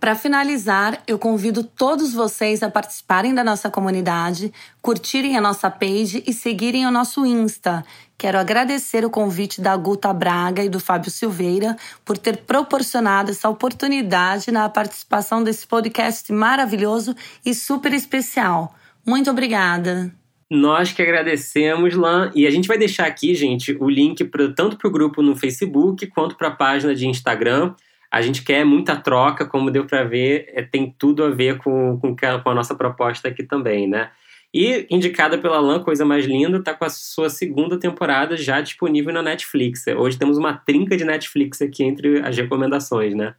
Para 0.00 0.16
finalizar, 0.16 1.00
eu 1.06 1.18
convido 1.18 1.64
todos 1.64 2.12
vocês 2.12 2.62
a 2.62 2.68
participarem 2.68 3.34
da 3.34 3.42
nossa 3.42 3.70
comunidade, 3.70 4.52
curtirem 4.82 5.36
a 5.36 5.40
nossa 5.40 5.70
page 5.70 6.22
e 6.26 6.32
seguirem 6.32 6.86
o 6.86 6.90
nosso 6.90 7.24
Insta. 7.24 7.84
Quero 8.18 8.38
agradecer 8.38 9.04
o 9.04 9.10
convite 9.10 9.60
da 9.60 9.76
Guta 9.76 10.10
Braga 10.12 10.64
e 10.64 10.70
do 10.70 10.80
Fábio 10.80 11.10
Silveira 11.10 11.76
por 12.04 12.16
ter 12.16 12.38
proporcionado 12.38 13.30
essa 13.30 13.48
oportunidade 13.48 14.50
na 14.50 14.68
participação 14.70 15.44
desse 15.44 15.66
podcast 15.66 16.32
maravilhoso 16.32 17.14
e 17.44 17.52
super 17.52 17.92
especial. 17.92 18.74
Muito 19.06 19.30
obrigada. 19.30 20.10
Nós 20.50 20.92
que 20.92 21.02
agradecemos, 21.02 21.94
Lan. 21.94 22.30
E 22.34 22.46
a 22.46 22.50
gente 22.50 22.68
vai 22.68 22.78
deixar 22.78 23.06
aqui, 23.06 23.34
gente, 23.34 23.76
o 23.78 23.90
link 23.90 24.24
pra, 24.24 24.48
tanto 24.52 24.78
para 24.78 24.88
o 24.88 24.92
grupo 24.92 25.20
no 25.20 25.36
Facebook 25.36 26.06
quanto 26.06 26.36
para 26.36 26.48
a 26.48 26.52
página 26.52 26.94
de 26.94 27.06
Instagram. 27.06 27.74
A 28.10 28.22
gente 28.22 28.42
quer 28.42 28.64
muita 28.64 28.96
troca, 28.96 29.44
como 29.44 29.70
deu 29.70 29.84
para 29.84 30.04
ver, 30.04 30.48
é, 30.54 30.62
tem 30.62 30.94
tudo 30.96 31.22
a 31.22 31.30
ver 31.30 31.58
com, 31.58 31.98
com, 32.00 32.16
com 32.16 32.50
a 32.50 32.54
nossa 32.54 32.74
proposta 32.74 33.28
aqui 33.28 33.42
também, 33.42 33.86
né? 33.86 34.10
E 34.58 34.86
indicada 34.88 35.36
pela 35.36 35.60
Lan, 35.60 35.82
coisa 35.82 36.02
mais 36.02 36.24
linda, 36.24 36.62
tá 36.62 36.72
com 36.72 36.86
a 36.86 36.88
sua 36.88 37.28
segunda 37.28 37.78
temporada 37.78 38.38
já 38.38 38.58
disponível 38.62 39.12
na 39.12 39.22
Netflix. 39.22 39.86
Hoje 39.88 40.16
temos 40.16 40.38
uma 40.38 40.54
trinca 40.54 40.96
de 40.96 41.04
Netflix 41.04 41.60
aqui 41.60 41.84
entre 41.84 42.26
as 42.26 42.34
recomendações, 42.34 43.14
né? 43.14 43.34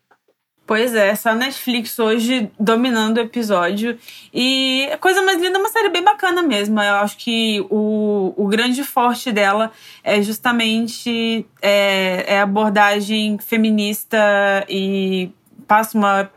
Pois 0.67 0.93
é, 0.93 1.07
essa 1.07 1.33
Netflix 1.33 1.97
hoje 1.97 2.51
dominando 2.59 3.17
o 3.17 3.21
episódio. 3.21 3.97
E 4.31 4.87
a 4.93 4.97
coisa 4.99 5.23
mais 5.23 5.41
linda 5.41 5.57
é 5.57 5.59
uma 5.59 5.69
série 5.69 5.89
bem 5.89 6.03
bacana 6.03 6.43
mesmo. 6.43 6.79
Eu 6.79 6.95
acho 6.97 7.17
que 7.17 7.65
o, 7.67 8.35
o 8.37 8.47
grande 8.47 8.83
forte 8.83 9.31
dela 9.31 9.71
é 10.03 10.21
justamente 10.21 11.47
é, 11.59 12.35
é 12.35 12.41
abordagem 12.41 13.39
feminista 13.39 14.19
e 14.69 15.31
passa 15.67 15.97
uma 15.97 16.29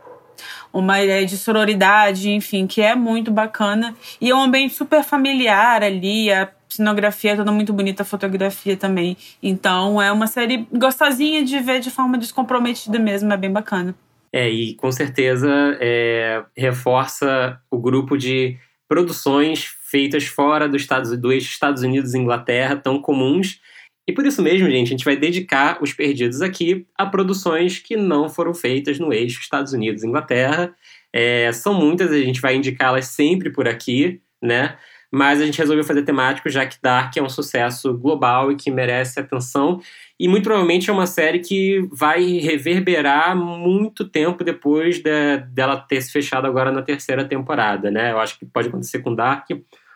uma 0.71 1.01
ideia 1.01 1.25
de 1.25 1.37
sororidade, 1.37 2.29
enfim, 2.29 2.67
que 2.67 2.81
é 2.81 2.95
muito 2.95 3.31
bacana. 3.31 3.95
E 4.19 4.29
é 4.29 4.35
um 4.35 4.41
ambiente 4.41 4.73
super 4.73 5.03
familiar 5.03 5.83
ali, 5.83 6.31
a 6.31 6.49
cenografia 6.69 7.31
é 7.31 7.35
toda 7.35 7.51
muito 7.51 7.73
bonita, 7.73 8.03
a 8.03 8.05
fotografia 8.05 8.77
também. 8.77 9.17
Então 9.41 10.01
é 10.01 10.11
uma 10.11 10.27
série 10.27 10.67
gostosinha 10.71 11.43
de 11.43 11.59
ver 11.59 11.79
de 11.79 11.91
forma 11.91 12.17
descomprometida 12.17 12.97
mesmo, 12.97 13.31
é 13.31 13.37
bem 13.37 13.51
bacana. 13.51 13.93
É, 14.33 14.49
e 14.49 14.75
com 14.75 14.91
certeza 14.91 15.49
é, 15.81 16.41
reforça 16.55 17.59
o 17.69 17.77
grupo 17.77 18.17
de 18.17 18.57
produções 18.87 19.75
feitas 19.83 20.25
fora 20.25 20.69
dos 20.69 20.81
Estados, 20.81 21.17
do 21.17 21.31
eixo 21.31 21.49
Estados 21.49 21.83
Unidos 21.83 22.13
e 22.13 22.17
Inglaterra, 22.17 22.77
tão 22.77 23.01
comuns. 23.01 23.59
E 24.07 24.13
por 24.13 24.25
isso 24.25 24.41
mesmo, 24.41 24.69
gente, 24.69 24.87
a 24.87 24.91
gente 24.91 25.05
vai 25.05 25.15
dedicar 25.15 25.81
os 25.81 25.93
perdidos 25.93 26.41
aqui 26.41 26.85
a 26.97 27.05
produções 27.05 27.79
que 27.79 27.95
não 27.95 28.27
foram 28.27 28.53
feitas 28.53 28.97
no 28.99 29.13
eixo 29.13 29.39
Estados 29.39 29.73
Unidos 29.73 30.03
e 30.03 30.07
Inglaterra. 30.07 30.73
É, 31.13 31.51
são 31.51 31.73
muitas, 31.73 32.11
a 32.11 32.19
gente 32.19 32.41
vai 32.41 32.55
indicá-las 32.55 33.07
sempre 33.07 33.51
por 33.51 33.67
aqui, 33.67 34.21
né? 34.41 34.77
Mas 35.13 35.41
a 35.41 35.45
gente 35.45 35.57
resolveu 35.57 35.83
fazer 35.83 36.03
temático, 36.03 36.49
já 36.49 36.65
que 36.65 36.77
Dark 36.81 37.15
é 37.17 37.21
um 37.21 37.29
sucesso 37.29 37.93
global 37.93 38.49
e 38.51 38.55
que 38.55 38.71
merece 38.71 39.19
atenção. 39.19 39.81
E 40.17 40.27
muito 40.27 40.45
provavelmente 40.45 40.89
é 40.89 40.93
uma 40.93 41.05
série 41.05 41.39
que 41.39 41.85
vai 41.91 42.23
reverberar 42.37 43.35
muito 43.35 44.07
tempo 44.07 44.43
depois 44.43 44.99
de, 44.99 45.37
dela 45.49 45.77
ter 45.77 46.01
se 46.01 46.11
fechado 46.11 46.47
agora 46.47 46.71
na 46.71 46.81
terceira 46.81 47.25
temporada, 47.25 47.91
né? 47.91 48.11
Eu 48.11 48.19
acho 48.19 48.39
que 48.39 48.45
pode 48.45 48.69
acontecer 48.69 48.99
com 48.99 49.13
Dark, 49.13 49.49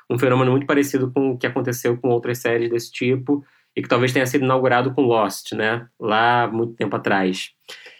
um 0.10 0.20
fenômeno 0.20 0.52
muito 0.52 0.68
parecido 0.68 1.10
com 1.12 1.32
o 1.32 1.38
que 1.38 1.48
aconteceu 1.48 1.98
com 1.98 2.10
outras 2.10 2.40
séries 2.40 2.70
desse 2.70 2.92
tipo 2.92 3.44
e 3.76 3.82
que 3.82 3.90
talvez 3.90 4.14
tenha 4.14 4.26
sido 4.26 4.46
inaugurado 4.46 4.94
com 4.94 5.02
Lost, 5.02 5.52
né? 5.54 5.88
Lá 6.00 6.48
muito 6.48 6.74
tempo 6.74 6.96
atrás. 6.96 7.52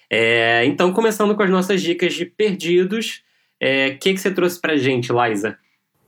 É, 0.10 0.64
então, 0.66 0.94
começando 0.94 1.36
com 1.36 1.44
as 1.44 1.50
nossas 1.50 1.82
dicas 1.82 2.14
de 2.14 2.26
perdidos, 2.26 3.24
o 3.62 3.66
é, 3.66 3.92
que, 3.92 4.14
que 4.14 4.20
você 4.20 4.32
trouxe 4.32 4.60
pra 4.60 4.78
gente, 4.78 5.12
Liza? 5.12 5.58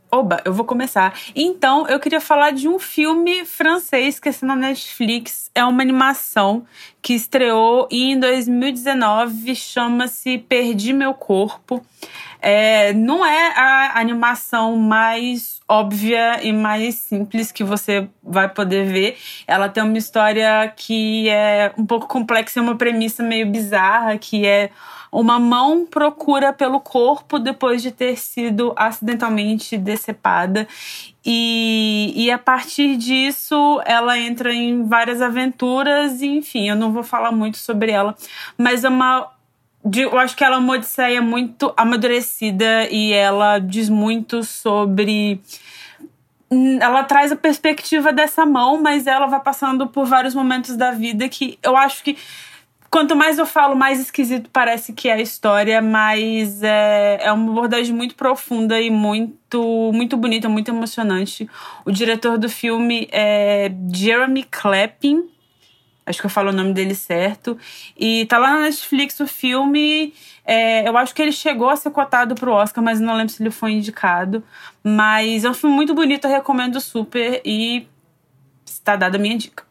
Oba, 0.09 0.41
eu 0.45 0.53
vou 0.53 0.65
começar. 0.65 1.13
Então, 1.35 1.85
eu 1.87 1.99
queria 1.99 2.21
falar 2.21 2.51
de 2.51 2.67
um 2.67 2.79
filme 2.79 3.43
francês 3.43 4.19
que 4.19 4.29
está 4.29 4.47
na 4.47 4.55
Netflix. 4.55 5.51
É 5.53 5.65
uma 5.65 5.81
animação 5.81 6.65
que 7.01 7.13
estreou 7.13 7.87
em 7.91 8.17
2019, 8.17 9.53
chama-se 9.53 10.37
Perdi 10.37 10.93
Meu 10.93 11.13
Corpo. 11.13 11.85
É, 12.41 12.93
não 12.93 13.25
é 13.25 13.53
a 13.57 13.99
animação 13.99 14.77
mais 14.77 15.59
óbvia 15.67 16.41
e 16.41 16.53
mais 16.53 16.95
simples 16.95 17.51
que 17.51 17.63
você 17.63 18.07
vai 18.23 18.47
poder 18.47 18.85
ver. 18.85 19.17
Ela 19.45 19.67
tem 19.67 19.83
uma 19.83 19.97
história 19.97 20.71
que 20.73 21.27
é 21.27 21.73
um 21.77 21.85
pouco 21.85 22.07
complexa, 22.07 22.59
é 22.59 22.63
uma 22.63 22.75
premissa 22.75 23.21
meio 23.21 23.47
bizarra, 23.47 24.17
que 24.17 24.45
é 24.45 24.69
uma 25.11 25.39
mão 25.39 25.85
procura 25.85 26.51
pelo 26.51 26.79
corpo 26.79 27.39
depois 27.39 27.81
de 27.81 27.91
ter 27.91 28.17
sido 28.17 28.73
acidentalmente 28.75 29.77
decepada. 29.77 30.67
E, 31.25 32.13
e 32.15 32.31
a 32.31 32.37
partir 32.37 32.95
disso, 32.97 33.81
ela 33.85 34.17
entra 34.17 34.53
em 34.53 34.83
várias 34.83 35.21
aventuras, 35.21 36.21
enfim, 36.21 36.69
eu 36.69 36.75
não 36.75 36.91
vou 36.91 37.03
falar 37.03 37.31
muito 37.31 37.57
sobre 37.57 37.91
ela, 37.91 38.15
mas 38.57 38.83
é 38.83 38.89
uma. 38.89 39.31
Eu 39.95 40.17
acho 40.19 40.35
que 40.35 40.43
ela 40.43 40.55
é 40.55 40.59
uma 40.59 40.73
odisseia 40.73 41.21
muito 41.21 41.73
amadurecida 41.77 42.89
e 42.89 43.13
ela 43.13 43.59
diz 43.59 43.87
muito 43.89 44.43
sobre 44.43 45.39
ela 46.81 47.03
traz 47.03 47.31
a 47.31 47.35
perspectiva 47.35 48.13
dessa 48.13 48.45
mão, 48.45 48.81
mas 48.81 49.05
ela 49.05 49.27
vai 49.27 49.39
passando 49.39 49.87
por 49.87 50.05
vários 50.05 50.33
momentos 50.33 50.77
da 50.77 50.91
vida 50.91 51.27
que 51.27 51.59
eu 51.61 51.75
acho 51.75 52.03
que 52.03 52.17
Quanto 52.89 53.15
mais 53.15 53.37
eu 53.37 53.45
falo, 53.45 53.75
mais 53.75 53.99
esquisito 53.99 54.49
parece 54.51 54.93
que 54.93 55.09
é 55.09 55.13
a 55.13 55.21
história, 55.21 55.81
mas 55.81 56.63
é, 56.63 57.19
é 57.21 57.31
uma 57.31 57.51
abordagem 57.51 57.93
muito 57.93 58.15
profunda 58.15 58.79
e 58.79 58.89
muito, 58.89 59.91
muito 59.93 60.15
bonita, 60.15 60.47
muito 60.47 60.69
emocionante. 60.69 61.49
O 61.83 61.91
diretor 61.91 62.37
do 62.37 62.47
filme 62.47 63.07
é 63.11 63.69
Jeremy 63.93 64.43
Clapping, 64.43 65.29
acho 66.05 66.19
que 66.21 66.25
eu 66.25 66.29
falo 66.29 66.49
o 66.49 66.53
nome 66.53 66.73
dele 66.73 66.95
certo, 66.95 67.57
e 67.97 68.25
tá 68.27 68.37
lá 68.37 68.53
na 68.53 68.61
Netflix 68.61 69.19
o 69.19 69.27
filme. 69.27 70.13
É, 70.45 70.87
eu 70.87 70.97
acho 70.97 71.13
que 71.13 71.21
ele 71.21 71.33
chegou 71.33 71.69
a 71.69 71.75
ser 71.75 71.91
cotado 71.91 72.35
pro 72.35 72.53
Oscar, 72.53 72.81
mas 72.81 73.01
não 73.01 73.15
lembro 73.15 73.33
se 73.33 73.43
ele 73.43 73.51
foi 73.51 73.73
indicado. 73.73 74.41
Mas 74.81 75.43
é 75.43 75.49
um 75.49 75.53
filme 75.53 75.75
muito 75.75 75.93
bonito, 75.93 76.25
eu 76.25 76.31
recomendo 76.31 76.79
super 76.79 77.41
e 77.43 77.85
está 78.65 78.95
dada 78.95 79.17
a 79.17 79.19
minha 79.19 79.37
dica. 79.37 79.67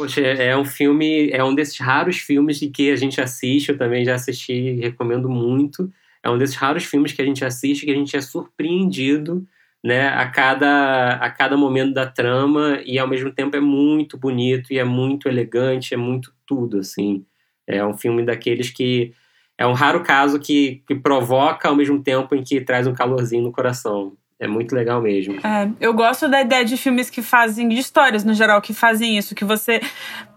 Poxa, 0.00 0.22
é 0.22 0.56
um 0.56 0.64
filme, 0.64 1.28
é 1.28 1.44
um 1.44 1.54
desses 1.54 1.78
raros 1.78 2.16
filmes 2.16 2.58
que 2.74 2.90
a 2.90 2.96
gente 2.96 3.20
assiste, 3.20 3.68
eu 3.68 3.76
também 3.76 4.02
já 4.02 4.14
assisti, 4.14 4.80
recomendo 4.80 5.28
muito. 5.28 5.92
É 6.22 6.30
um 6.30 6.38
desses 6.38 6.56
raros 6.56 6.84
filmes 6.84 7.12
que 7.12 7.20
a 7.20 7.24
gente 7.24 7.44
assiste 7.44 7.84
que 7.84 7.92
a 7.92 7.94
gente 7.94 8.16
é 8.16 8.20
surpreendido, 8.22 9.46
né, 9.84 10.08
a 10.08 10.26
cada, 10.30 11.16
a 11.16 11.28
cada 11.28 11.54
momento 11.54 11.92
da 11.92 12.06
trama 12.06 12.80
e 12.86 12.98
ao 12.98 13.06
mesmo 13.06 13.30
tempo 13.30 13.54
é 13.54 13.60
muito 13.60 14.16
bonito 14.16 14.72
e 14.72 14.78
é 14.78 14.84
muito 14.84 15.28
elegante, 15.28 15.92
é 15.92 15.98
muito 15.98 16.32
tudo, 16.46 16.78
assim. 16.78 17.26
É 17.66 17.84
um 17.84 17.92
filme 17.94 18.24
daqueles 18.24 18.70
que 18.70 19.12
é 19.58 19.66
um 19.66 19.74
raro 19.74 20.02
caso 20.02 20.40
que, 20.40 20.82
que 20.88 20.94
provoca 20.94 21.68
ao 21.68 21.76
mesmo 21.76 22.02
tempo 22.02 22.34
em 22.34 22.42
que 22.42 22.62
traz 22.62 22.86
um 22.86 22.94
calorzinho 22.94 23.42
no 23.42 23.52
coração. 23.52 24.16
É 24.40 24.48
muito 24.48 24.74
legal 24.74 25.02
mesmo. 25.02 25.34
É, 25.46 25.68
eu 25.78 25.92
gosto 25.92 26.26
da 26.26 26.40
ideia 26.40 26.64
de 26.64 26.74
filmes 26.78 27.10
que 27.10 27.20
fazem, 27.20 27.68
de 27.68 27.78
histórias 27.78 28.24
no 28.24 28.32
geral, 28.32 28.62
que 28.62 28.72
fazem 28.72 29.18
isso, 29.18 29.34
que 29.34 29.44
você 29.44 29.82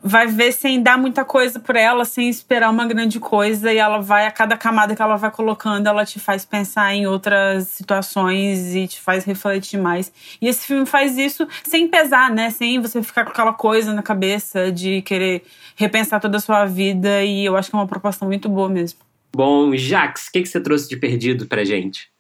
vai 0.04 0.28
ver 0.28 0.52
sem 0.52 0.84
dar 0.84 0.98
muita 0.98 1.24
coisa 1.24 1.58
por 1.58 1.78
ela, 1.78 2.04
sem 2.04 2.28
esperar 2.28 2.70
uma 2.70 2.86
grande 2.86 3.18
coisa, 3.18 3.72
e 3.72 3.78
ela 3.78 4.00
vai, 4.00 4.28
a 4.28 4.32
cada 4.32 4.58
camada 4.58 4.94
que 4.94 5.02
ela 5.02 5.16
vai 5.16 5.32
colocando, 5.32 5.88
ela 5.88 6.04
te 6.04 6.20
faz 6.20 6.44
pensar 6.44 6.94
em 6.94 7.08
outras 7.08 7.70
situações 7.70 8.76
e 8.76 8.90
te 8.90 9.00
faz 9.00 9.24
refletir 9.24 9.80
mais. 9.80 10.12
E 10.42 10.50
esse 10.50 10.68
filme 10.68 10.86
faz 10.86 11.18
isso 11.18 11.48
sem 11.64 11.88
pesar, 11.88 12.30
né? 12.30 12.50
Sem 12.50 12.82
você 12.82 13.02
ficar 13.02 13.24
com 13.24 13.32
aquela 13.32 13.54
coisa 13.54 13.94
na 13.94 14.04
cabeça 14.04 14.70
de 14.70 15.02
querer 15.04 15.44
repensar 15.78 16.20
toda 16.20 16.36
a 16.36 16.42
sua 16.42 16.66
vida, 16.66 17.24
e 17.24 17.46
eu 17.46 17.56
acho 17.56 17.70
que 17.70 17.76
é 17.78 17.80
uma 17.80 17.88
proposta 17.88 18.26
muito 18.26 18.50
boa 18.50 18.68
mesmo. 18.68 19.00
Bom, 19.34 19.74
Jax, 19.78 20.28
o 20.28 20.32
que, 20.34 20.42
que 20.42 20.50
você 20.50 20.60
trouxe 20.60 20.90
de 20.90 20.98
perdido 20.98 21.48
pra 21.48 21.64
gente? 21.64 22.13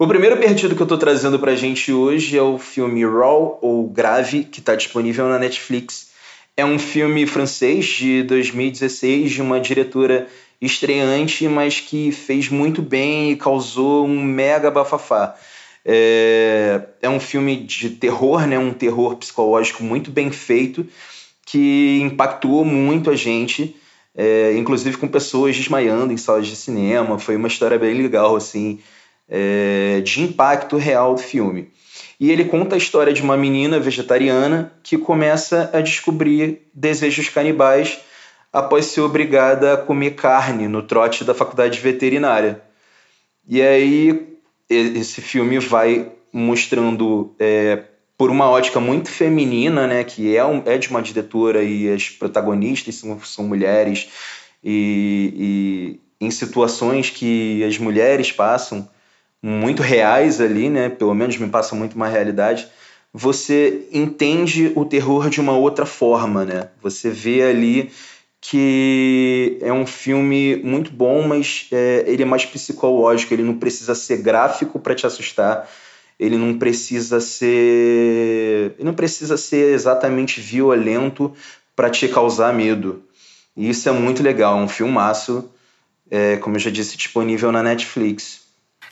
O 0.00 0.06
primeiro 0.06 0.36
perdido 0.36 0.76
que 0.76 0.80
eu 0.80 0.84
estou 0.84 0.96
trazendo 0.96 1.40
para 1.40 1.50
a 1.50 1.56
gente 1.56 1.92
hoje 1.92 2.38
é 2.38 2.40
o 2.40 2.56
filme 2.56 3.04
Raw, 3.04 3.58
ou 3.60 3.88
Grave, 3.88 4.44
que 4.44 4.60
está 4.60 4.76
disponível 4.76 5.28
na 5.28 5.40
Netflix. 5.40 6.10
É 6.56 6.64
um 6.64 6.78
filme 6.78 7.26
francês 7.26 7.84
de 7.84 8.22
2016, 8.22 9.32
de 9.32 9.42
uma 9.42 9.58
diretora 9.60 10.28
estreante, 10.62 11.48
mas 11.48 11.80
que 11.80 12.12
fez 12.12 12.48
muito 12.48 12.80
bem 12.80 13.32
e 13.32 13.36
causou 13.36 14.06
um 14.06 14.22
mega 14.22 14.70
bafafá. 14.70 15.34
É, 15.84 16.80
é 17.02 17.08
um 17.08 17.18
filme 17.18 17.56
de 17.56 17.90
terror, 17.90 18.46
né? 18.46 18.56
um 18.56 18.72
terror 18.72 19.16
psicológico 19.16 19.82
muito 19.82 20.12
bem 20.12 20.30
feito, 20.30 20.86
que 21.44 21.98
impactou 22.02 22.64
muito 22.64 23.10
a 23.10 23.16
gente, 23.16 23.74
é, 24.16 24.54
inclusive 24.56 24.96
com 24.96 25.08
pessoas 25.08 25.56
desmaiando 25.56 26.12
em 26.12 26.16
salas 26.16 26.46
de 26.46 26.54
cinema. 26.54 27.18
Foi 27.18 27.34
uma 27.34 27.48
história 27.48 27.80
bem 27.80 27.94
legal, 27.94 28.36
assim 28.36 28.78
é, 29.28 30.00
de 30.04 30.22
impacto 30.22 30.76
real 30.76 31.14
do 31.14 31.20
filme. 31.20 31.70
E 32.18 32.30
ele 32.30 32.44
conta 32.44 32.74
a 32.74 32.78
história 32.78 33.12
de 33.12 33.22
uma 33.22 33.36
menina 33.36 33.78
vegetariana 33.78 34.72
que 34.82 34.98
começa 34.98 35.70
a 35.72 35.80
descobrir 35.80 36.62
desejos 36.74 37.28
canibais 37.28 37.98
após 38.52 38.86
ser 38.86 39.02
obrigada 39.02 39.74
a 39.74 39.76
comer 39.76 40.12
carne 40.12 40.66
no 40.66 40.82
trote 40.82 41.22
da 41.22 41.34
faculdade 41.34 41.78
veterinária. 41.78 42.62
E 43.46 43.62
aí 43.62 44.36
esse 44.68 45.20
filme 45.20 45.58
vai 45.58 46.10
mostrando 46.32 47.34
é, 47.38 47.84
por 48.16 48.30
uma 48.30 48.50
ótica 48.50 48.80
muito 48.80 49.10
feminina, 49.10 49.86
né, 49.86 50.02
que 50.02 50.36
é, 50.36 50.44
um, 50.44 50.62
é 50.66 50.76
de 50.76 50.88
uma 50.88 51.00
diretora 51.00 51.62
e 51.62 51.90
as 51.90 52.10
protagonistas 52.10 52.96
são, 52.96 53.18
são 53.20 53.44
mulheres 53.44 54.08
e, 54.62 56.00
e 56.20 56.26
em 56.26 56.30
situações 56.30 57.10
que 57.10 57.62
as 57.62 57.78
mulheres 57.78 58.32
passam 58.32 58.88
muito 59.42 59.82
reais 59.82 60.40
ali, 60.40 60.68
né? 60.68 60.88
Pelo 60.88 61.14
menos 61.14 61.36
me 61.36 61.48
passa 61.48 61.74
muito 61.74 61.94
uma 61.94 62.08
realidade. 62.08 62.68
Você 63.12 63.88
entende 63.92 64.72
o 64.74 64.84
terror 64.84 65.30
de 65.30 65.40
uma 65.40 65.56
outra 65.56 65.86
forma, 65.86 66.44
né? 66.44 66.68
Você 66.82 67.10
vê 67.10 67.42
ali 67.42 67.90
que 68.40 69.58
é 69.60 69.72
um 69.72 69.86
filme 69.86 70.56
muito 70.56 70.92
bom, 70.92 71.26
mas 71.26 71.66
é, 71.72 72.04
ele 72.06 72.22
é 72.22 72.26
mais 72.26 72.44
psicológico. 72.44 73.34
Ele 73.34 73.42
não 73.42 73.58
precisa 73.58 73.94
ser 73.94 74.18
gráfico 74.18 74.78
para 74.78 74.94
te 74.94 75.06
assustar. 75.06 75.68
Ele 76.18 76.36
não 76.36 76.58
precisa 76.58 77.20
ser, 77.20 78.74
ele 78.76 78.84
não 78.84 78.94
precisa 78.94 79.36
ser 79.36 79.72
exatamente 79.72 80.40
violento 80.40 81.32
para 81.76 81.90
te 81.90 82.08
causar 82.08 82.52
medo. 82.52 83.02
E 83.56 83.70
isso 83.70 83.88
é 83.88 83.92
muito 83.92 84.22
legal. 84.22 84.58
É 84.58 84.62
um 84.62 84.68
filmaço 84.68 85.48
é, 86.10 86.36
como 86.38 86.56
eu 86.56 86.60
já 86.60 86.70
disse, 86.70 86.96
disponível 86.96 87.52
na 87.52 87.62
Netflix. 87.62 88.47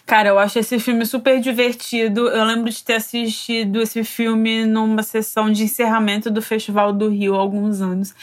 Cara, 0.07 0.29
eu 0.29 0.39
acho 0.39 0.57
esse 0.61 0.79
filme 0.79 1.05
super 1.05 1.41
divertido. 1.41 2.29
Eu 2.29 2.45
lembro 2.45 2.71
de 2.71 2.85
ter 2.85 2.95
assistido 2.95 3.83
esse 3.83 4.05
filme 4.05 4.65
numa 4.65 5.03
sessão 5.03 5.51
de 5.51 5.65
encerramento 5.65 6.31
do 6.31 6.41
Festival 6.41 6.93
do 6.93 7.09
Rio 7.09 7.35
há 7.35 7.39
alguns 7.39 7.83
anos. 7.83 8.15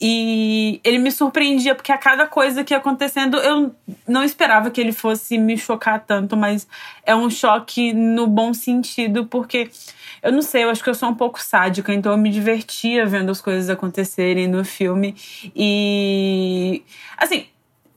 E 0.00 0.80
ele 0.82 0.98
me 0.98 1.12
surpreendia, 1.12 1.76
porque 1.76 1.92
a 1.92 1.96
cada 1.96 2.26
coisa 2.26 2.64
que 2.64 2.74
ia 2.74 2.78
acontecendo, 2.78 3.36
eu 3.36 3.72
não 4.06 4.24
esperava 4.24 4.68
que 4.68 4.80
ele 4.80 4.90
fosse 4.90 5.38
me 5.38 5.56
chocar 5.56 6.04
tanto, 6.04 6.36
mas 6.36 6.66
é 7.06 7.14
um 7.14 7.30
choque 7.30 7.92
no 7.92 8.26
bom 8.26 8.52
sentido, 8.52 9.24
porque 9.24 9.70
eu 10.20 10.32
não 10.32 10.42
sei, 10.42 10.64
eu 10.64 10.70
acho 10.70 10.82
que 10.82 10.90
eu 10.90 10.94
sou 10.94 11.08
um 11.08 11.14
pouco 11.14 11.40
sádica, 11.40 11.94
então 11.94 12.10
eu 12.10 12.18
me 12.18 12.30
divertia 12.30 13.06
vendo 13.06 13.30
as 13.30 13.40
coisas 13.40 13.70
acontecerem 13.70 14.48
no 14.48 14.64
filme. 14.64 15.14
E. 15.54 16.82
Assim, 17.16 17.46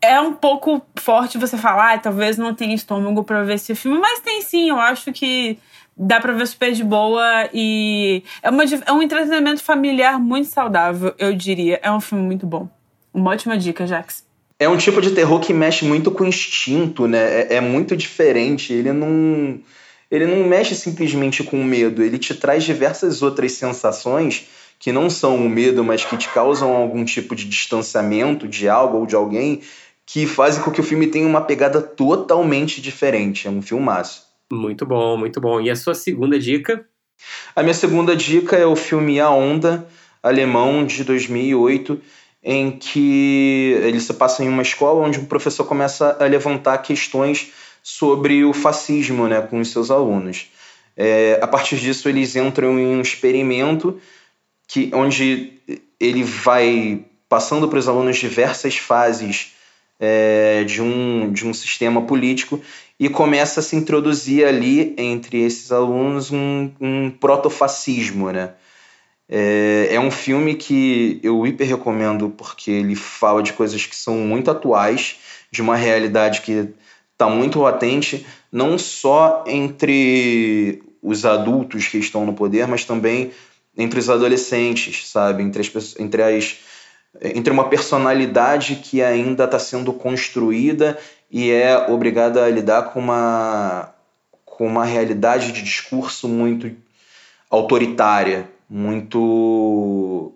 é 0.02 0.20
um 0.20 0.34
pouco 0.34 0.82
forte 0.98 1.38
você 1.38 1.58
falar, 1.58 1.94
ah, 1.94 1.98
talvez 1.98 2.38
não 2.38 2.56
tenha 2.56 2.74
estômago 2.74 3.24
para 3.24 3.44
ver 3.44 3.56
esse 3.56 3.76
filme, 3.76 4.00
mas 4.00 4.20
tem 4.20 4.42
sim, 4.42 4.70
eu 4.70 4.80
acho 4.80 5.14
que 5.14 5.60
dá 5.96 6.20
pra 6.20 6.34
ver 6.34 6.48
super 6.48 6.72
de 6.72 6.84
boa 6.84 7.48
e 7.54 8.24
é, 8.42 8.50
uma, 8.50 8.64
é 8.64 8.92
um 8.92 9.02
entretenimento 9.02 9.64
familiar 9.64 10.20
muito 10.20 10.48
saudável, 10.48 11.14
eu 11.20 11.36
diria. 11.36 11.80
É 11.84 11.92
um 11.92 12.02
filme 12.02 12.24
muito 12.24 12.48
bom. 12.48 12.68
Uma 13.14 13.32
ótima 13.32 13.58
dica, 13.58 13.86
Jax. 13.86 14.26
É 14.58 14.70
um 14.70 14.78
tipo 14.78 15.02
de 15.02 15.12
terror 15.12 15.40
que 15.40 15.54
mexe 15.54 15.86
muito 15.86 16.12
com 16.12 16.24
o 16.24 16.28
instinto, 16.28 17.08
né? 17.08 17.42
É, 17.42 17.56
é 17.56 17.62
muito 17.62 17.96
diferente. 17.96 18.72
Ele 18.74 18.94
não. 18.94 19.60
Ele 20.10 20.26
não 20.26 20.46
mexe 20.46 20.76
simplesmente 20.76 21.42
com 21.42 21.60
o 21.60 21.64
medo, 21.64 22.04
ele 22.04 22.20
te 22.20 22.36
traz 22.36 22.66
diversas 22.66 23.22
outras 23.22 23.54
sensações 23.54 24.46
que 24.78 24.92
não 24.92 25.10
são 25.10 25.38
o 25.38 25.50
medo, 25.50 25.86
mas 25.86 26.04
que 26.04 26.18
te 26.18 26.28
causam 26.28 26.76
algum 26.76 27.06
tipo 27.06 27.34
de 27.34 27.46
distanciamento 27.46 28.46
de 28.46 28.68
algo 28.68 28.98
ou 28.98 29.06
de 29.06 29.16
alguém 29.16 29.62
que 30.06 30.26
fazem 30.26 30.64
com 30.64 30.72
que 30.72 30.82
o 30.82 30.84
filme 30.84 31.08
tenha 31.08 31.28
uma 31.28 31.42
pegada 31.42 31.82
totalmente 31.82 32.82
diferente. 32.82 33.48
É 33.48 33.52
um 33.52 33.62
filmaço. 33.62 34.26
Muito 34.52 34.86
bom, 34.86 35.18
muito 35.18 35.40
bom. 35.40 35.62
E 35.62 35.70
a 35.70 35.76
sua 35.76 35.96
segunda 35.96 36.38
dica? 36.38 36.86
A 37.56 37.62
minha 37.62 37.74
segunda 37.74 38.16
dica 38.16 38.56
é 38.56 38.66
o 38.66 38.76
filme 38.76 39.20
A 39.20 39.30
Onda, 39.30 39.88
alemão, 40.22 40.86
de 40.86 41.04
2008, 41.04 42.00
em 42.44 42.72
que 42.72 43.78
ele 43.84 44.00
se 44.00 44.14
passa 44.14 44.44
em 44.44 44.50
uma 44.50 44.62
escola 44.62 45.06
onde 45.06 45.20
um 45.20 45.26
professor 45.26 45.64
começa 45.66 46.18
a 46.20 46.26
levantar 46.26 46.78
questões 46.80 47.52
sobre 47.84 48.44
o 48.44 48.54
fascismo 48.54 49.28
né, 49.28 49.42
com 49.42 49.60
os 49.60 49.72
seus 49.72 49.92
alunos. 49.92 50.50
É, 50.98 51.40
a 51.42 51.48
partir 51.48 51.78
disso, 51.78 52.10
eles 52.10 52.36
entram 52.36 52.78
em 52.80 52.88
um 52.88 53.02
experimento 53.02 54.00
que, 54.68 54.92
onde 54.94 55.54
ele 56.00 56.24
vai 56.24 57.06
passando 57.30 57.68
para 57.68 57.80
os 57.80 57.88
alunos 57.88 58.18
diversas 58.18 58.78
fases 58.78 59.51
é, 60.02 60.64
de, 60.64 60.82
um, 60.82 61.32
de 61.32 61.48
um 61.48 61.54
sistema 61.54 62.02
político 62.02 62.60
e 63.00 63.08
começa 63.08 63.60
a 63.60 63.64
se 63.64 63.76
introduzir 63.76 64.46
ali 64.46 64.96
entre 64.98 65.40
esses 65.44 65.72
alunos 65.72 66.32
um, 66.32 66.72
um 66.82 67.12
protofascismo, 67.12 68.32
né? 68.32 68.54
É, 69.30 69.90
é 69.92 70.00
um 70.00 70.12
filme 70.12 70.56
que 70.56 71.20
eu 71.24 71.46
hiper 71.46 71.68
recomendo 71.68 72.32
porque 72.32 72.72
ele 72.72 72.96
fala 72.96 73.44
de 73.44 73.54
coisas 73.54 73.86
que 73.86 73.96
são 73.96 74.18
muito 74.18 74.50
atuais, 74.50 75.18
de 75.52 75.62
uma 75.62 75.76
realidade 75.76 76.42
que 76.42 76.70
está 77.14 77.30
muito 77.30 77.60
latente, 77.60 78.26
não 78.52 78.78
só 78.78 79.44
entre 79.48 80.82
os 81.02 81.26
adultos 81.26 81.88
que 81.88 82.00
estão 82.00 82.26
no 82.26 82.34
poder, 82.34 82.68
mas 82.68 82.84
também 82.84 83.32
entre 83.78 84.00
os 84.00 84.10
adolescentes, 84.10 85.08
sabe? 85.08 85.44
Entre 85.44 85.62
as, 85.62 86.00
entre 86.00 86.24
as 86.24 86.58
entre 87.22 87.54
uma 87.54 87.70
personalidade 87.70 88.78
que 88.78 89.02
ainda 89.02 89.44
está 89.44 89.60
sendo 89.60 89.94
construída 89.94 90.98
e 91.30 91.52
é 91.52 91.88
obrigada 91.90 92.44
a 92.44 92.50
lidar 92.50 92.92
com 92.92 93.00
uma, 93.00 93.94
com 94.44 94.66
uma 94.66 94.84
realidade 94.84 95.52
de 95.52 95.62
discurso 95.62 96.28
muito 96.28 96.72
autoritária, 97.50 98.50
muito 98.70 100.34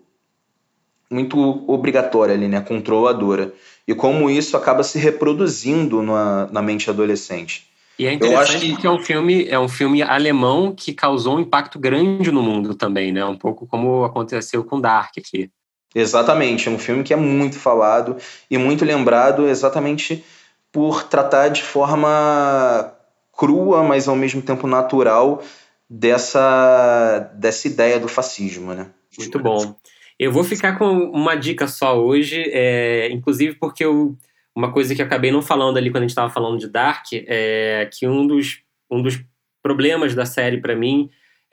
muito 1.10 1.38
obrigatória 1.72 2.34
ali, 2.34 2.48
né, 2.48 2.60
controladora. 2.62 3.54
E 3.88 3.94
como 3.94 4.30
isso 4.30 4.58
acaba 4.58 4.84
se 4.84 4.98
reproduzindo 4.98 6.02
na, 6.02 6.48
na 6.48 6.62
mente 6.62 6.90
adolescente. 6.90 7.68
E 7.98 8.06
é 8.06 8.14
interessante 8.14 8.60
que... 8.60 8.72
porque 8.74 8.88
é 8.88 8.92
um 8.92 9.00
filme 9.00 9.48
é 9.48 9.60
um 9.60 9.70
filme 9.70 10.02
alemão 10.02 10.74
que 10.76 10.94
causou 10.94 11.38
um 11.38 11.40
impacto 11.40 11.80
grande 11.80 12.32
no 12.32 12.42
mundo 12.42 12.76
também, 12.76 13.12
né? 13.12 13.24
Um 13.24 13.38
pouco 13.38 13.66
como 13.66 14.04
aconteceu 14.04 14.64
com 14.64 14.82
Dark 14.82 15.14
aqui. 15.18 15.50
Exatamente, 15.96 16.68
é 16.68 16.72
um 16.72 16.78
filme 16.78 17.04
que 17.04 17.14
é 17.14 17.16
muito 17.16 17.58
falado 17.58 18.18
e 18.52 18.58
muito 18.58 18.84
lembrado 18.84 19.48
exatamente 19.48 20.22
por 20.70 21.04
tratar 21.04 21.48
de 21.48 21.64
forma 21.64 22.94
crua, 23.32 23.82
mas 23.82 24.10
ao 24.10 24.16
mesmo 24.16 24.42
tempo 24.42 24.68
natural 24.68 25.42
dessa, 25.90 27.32
dessa 27.36 27.68
ideia 27.70 27.98
do 27.98 28.10
fascismo, 28.10 28.74
né? 28.74 28.88
Muito 29.18 29.40
bom. 29.40 29.74
Eu 30.20 30.34
vou 30.34 30.44
ficar 30.44 30.78
com 30.78 30.92
uma 30.92 31.36
dica 31.36 31.66
só 31.66 31.98
hoje, 31.98 32.44
é, 32.48 33.10
inclusive 33.10 33.56
porque 33.56 33.86
eu, 33.86 34.18
uma 34.54 34.74
coisa 34.74 34.94
que 34.94 35.02
eu 35.02 35.06
acabei 35.06 35.32
não 35.32 35.42
falando 35.42 35.78
ali 35.78 35.90
quando 35.90 36.04
a 36.04 36.08
gente 36.08 36.10
estava 36.10 36.30
falando 36.30 36.60
de 36.60 36.68
Dark 36.68 37.06
é 37.14 37.90
que 37.94 38.06
um 38.06 38.28
dos, 38.28 38.60
um 38.92 39.02
dos 39.02 39.24
problemas 39.64 40.14
da 40.14 40.26
série 40.26 40.60
para 40.60 40.76
mim 40.76 41.10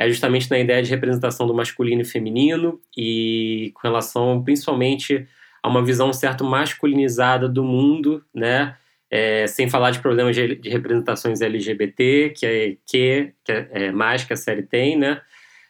é 0.06 0.08
justamente 0.08 0.50
na 0.50 0.58
ideia 0.58 0.82
de 0.82 0.90
representação 0.90 1.46
do 1.46 1.54
masculino 1.54 2.02
e 2.02 2.04
feminino 2.04 2.80
e 2.96 3.70
com 3.74 3.86
relação 3.86 4.42
principalmente 4.42 5.26
a 5.62 5.68
uma 5.68 5.84
visão 5.84 6.12
certo 6.12 6.44
masculinizada 6.44 7.48
do 7.48 7.62
mundo, 7.62 8.24
né? 8.34 8.76
É, 9.10 9.46
sem 9.46 9.68
falar 9.68 9.90
de 9.90 10.00
problemas 10.00 10.34
de, 10.34 10.56
de, 10.56 10.70
representações 10.70 11.42
LGBT, 11.42 12.32
que 12.34 12.46
é, 12.46 12.76
que, 12.86 13.32
que 13.44 13.52
é, 13.52 13.68
é 13.70 13.92
mais 13.92 14.24
que 14.24 14.32
a 14.32 14.36
série 14.36 14.62
tem, 14.62 14.96
né? 14.96 15.20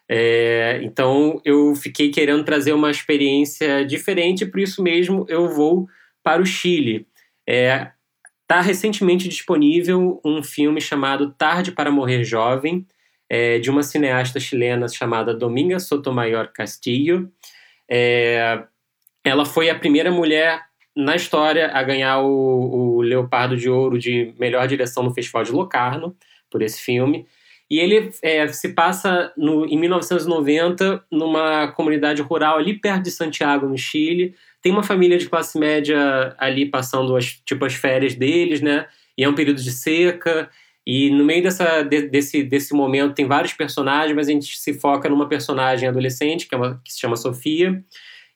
É, 0.09 0.81
então 0.83 1.40
eu 1.45 1.75
fiquei 1.75 2.11
querendo 2.11 2.45
trazer 2.45 2.73
uma 2.73 2.90
experiência 2.90 3.85
diferente, 3.85 4.47
por 4.47 4.61
isso 4.61 4.83
mesmo 4.83 5.27
eu 5.29 5.49
vou 5.49 5.88
para 6.23 6.40
o 6.40 6.47
Chile. 6.47 7.07
Está 7.47 8.59
é, 8.59 8.61
recentemente 8.61 9.29
disponível 9.29 10.21
um 10.25 10.42
filme 10.42 10.81
chamado 10.81 11.33
Tarde 11.33 11.73
para 11.73 11.90
Morrer 11.90 12.25
Jovem, 12.25 12.87
é, 13.33 13.59
de 13.59 13.71
uma 13.71 13.83
cineasta 13.83 14.38
chilena 14.38 14.87
chamada 14.88 15.33
Dominga 15.33 15.79
Sotomayor 15.79 16.49
Castillo. 16.53 17.33
É, 17.90 18.62
ela 19.25 19.47
foi 19.47 19.71
a 19.71 19.75
primeira 19.75 20.11
mulher 20.11 20.61
na 20.95 21.16
história 21.16 21.71
a 21.73 21.83
ganhar 21.83 22.21
o, 22.21 22.97
o 22.97 23.01
Leopardo 23.01 23.57
de 23.57 23.71
Ouro 23.71 23.99
de 23.99 24.35
melhor 24.38 24.68
direção 24.68 25.03
no 25.03 25.14
Festival 25.14 25.45
de 25.45 25.51
Locarno, 25.51 26.14
por 26.51 26.61
esse 26.61 26.83
filme. 26.83 27.27
E 27.71 27.79
ele 27.79 28.11
é, 28.21 28.47
se 28.49 28.75
passa 28.75 29.33
no, 29.35 29.64
em 29.64 29.79
1990 29.79 31.03
numa 31.11 31.68
comunidade 31.68 32.21
rural 32.21 32.59
ali 32.59 32.79
perto 32.79 33.05
de 33.05 33.11
Santiago, 33.11 33.66
no 33.66 33.79
Chile. 33.79 34.35
Tem 34.61 34.71
uma 34.71 34.83
família 34.83 35.16
de 35.16 35.27
classe 35.27 35.59
média 35.59 36.37
ali 36.37 36.66
passando 36.66 37.16
as, 37.16 37.29
tipo, 37.47 37.64
as 37.64 37.73
férias 37.73 38.14
deles, 38.14 38.61
né? 38.61 38.87
E 39.16 39.25
é 39.25 39.29
um 39.29 39.35
período 39.35 39.62
de 39.62 39.73
seca. 39.73 40.51
E 40.87 41.11
no 41.11 41.25
meio 41.25 41.42
dessa, 41.42 41.83
de, 41.83 42.09
desse, 42.09 42.42
desse 42.42 42.75
momento 42.75 43.14
tem 43.14 43.27
vários 43.27 43.53
personagens, 43.53 44.14
mas 44.14 44.29
a 44.29 44.33
gente 44.33 44.59
se 44.59 44.75
foca 44.75 45.09
numa 45.09 45.29
personagem 45.29 45.88
adolescente, 45.88 46.49
que, 46.49 46.55
é 46.55 46.59
uma, 46.59 46.81
que 46.85 46.92
se 46.92 46.99
chama 46.99 47.16
Sofia, 47.16 47.83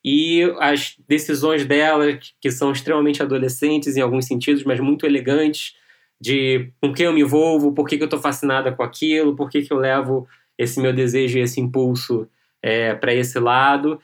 e 0.05 0.43
as 0.61 0.95
decisões 1.09 1.67
dela, 1.67 2.17
que 2.41 2.51
são 2.51 2.71
extremamente 2.71 3.21
adolescentes 3.21 3.97
em 3.97 4.01
alguns 4.01 4.27
sentidos, 4.27 4.63
mas 4.63 4.79
muito 4.79 5.05
elegantes, 5.05 5.75
de 6.21 6.71
com 6.81 6.93
quem 6.93 7.07
eu 7.07 7.13
me 7.13 7.23
envolvo, 7.23 7.73
por 7.73 7.89
que, 7.89 7.97
que 7.97 8.03
eu 8.03 8.07
estou 8.07 8.21
fascinada 8.21 8.71
com 8.73 8.83
aquilo, 8.83 9.35
por 9.35 9.51
que, 9.51 9.63
que 9.63 9.73
eu 9.73 9.79
levo 9.79 10.27
esse 10.57 10.81
meu 10.81 10.93
desejo 10.93 11.39
e 11.39 11.43
esse 11.43 11.61
impulso 11.61 12.29
é, 12.63 12.95
para 12.95 13.13
esse 13.13 13.39
lado. 13.39 14.01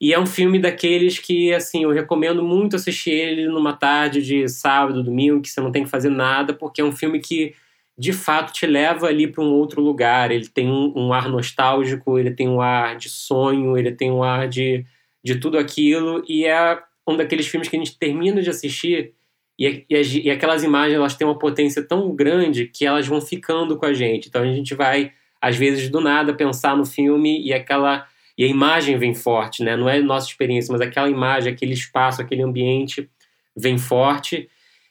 E 0.00 0.12
é 0.12 0.20
um 0.20 0.26
filme 0.26 0.58
daqueles 0.58 1.18
que, 1.18 1.52
assim, 1.54 1.84
eu 1.84 1.90
recomendo 1.90 2.42
muito 2.42 2.76
assistir 2.76 3.12
ele 3.12 3.48
numa 3.48 3.72
tarde 3.72 4.20
de 4.20 4.46
sábado, 4.46 5.02
domingo, 5.02 5.40
que 5.40 5.48
você 5.48 5.60
não 5.60 5.72
tem 5.72 5.84
que 5.84 5.90
fazer 5.90 6.10
nada, 6.10 6.52
porque 6.52 6.82
é 6.82 6.84
um 6.84 6.92
filme 6.92 7.18
que 7.18 7.54
de 7.98 8.12
fato 8.12 8.52
te 8.52 8.66
leva 8.66 9.06
ali 9.06 9.26
para 9.26 9.42
um 9.42 9.52
outro 9.52 9.80
lugar. 9.80 10.30
Ele 10.30 10.48
tem 10.48 10.70
um, 10.70 11.12
ar 11.12 11.28
nostálgico, 11.28 12.18
ele 12.18 12.30
tem 12.30 12.48
um 12.48 12.60
ar 12.60 12.96
de 12.96 13.08
sonho, 13.08 13.76
ele 13.76 13.92
tem 13.92 14.10
um 14.10 14.22
ar 14.22 14.48
de, 14.48 14.84
de 15.24 15.36
tudo 15.36 15.58
aquilo. 15.58 16.22
E 16.28 16.44
é 16.44 16.78
um 17.06 17.16
daqueles 17.16 17.46
filmes 17.46 17.68
que 17.68 17.76
a 17.76 17.78
gente 17.78 17.98
termina 17.98 18.42
de 18.42 18.50
assistir 18.50 19.14
e, 19.58 19.86
e, 19.88 20.26
e 20.26 20.30
aquelas 20.30 20.62
imagens 20.62 20.96
elas 20.96 21.14
têm 21.14 21.26
uma 21.26 21.38
potência 21.38 21.82
tão 21.82 22.14
grande 22.14 22.66
que 22.66 22.84
elas 22.84 23.06
vão 23.06 23.20
ficando 23.20 23.76
com 23.76 23.86
a 23.86 23.94
gente. 23.94 24.28
Então 24.28 24.42
a 24.42 24.46
gente 24.46 24.74
vai, 24.74 25.12
às 25.40 25.56
vezes, 25.56 25.88
do 25.88 26.00
nada 26.00 26.34
pensar 26.34 26.76
no 26.76 26.84
filme 26.84 27.42
e 27.42 27.52
aquela. 27.52 28.06
E 28.36 28.44
a 28.44 28.46
imagem 28.46 28.98
vem 28.98 29.14
forte, 29.14 29.62
né? 29.64 29.76
Não 29.76 29.88
é 29.88 29.98
nossa 29.98 30.28
experiência, 30.28 30.70
mas 30.70 30.82
aquela 30.82 31.08
imagem, 31.08 31.50
aquele 31.50 31.72
espaço, 31.72 32.20
aquele 32.20 32.42
ambiente 32.42 33.08
vem 33.56 33.78
forte. 33.78 34.48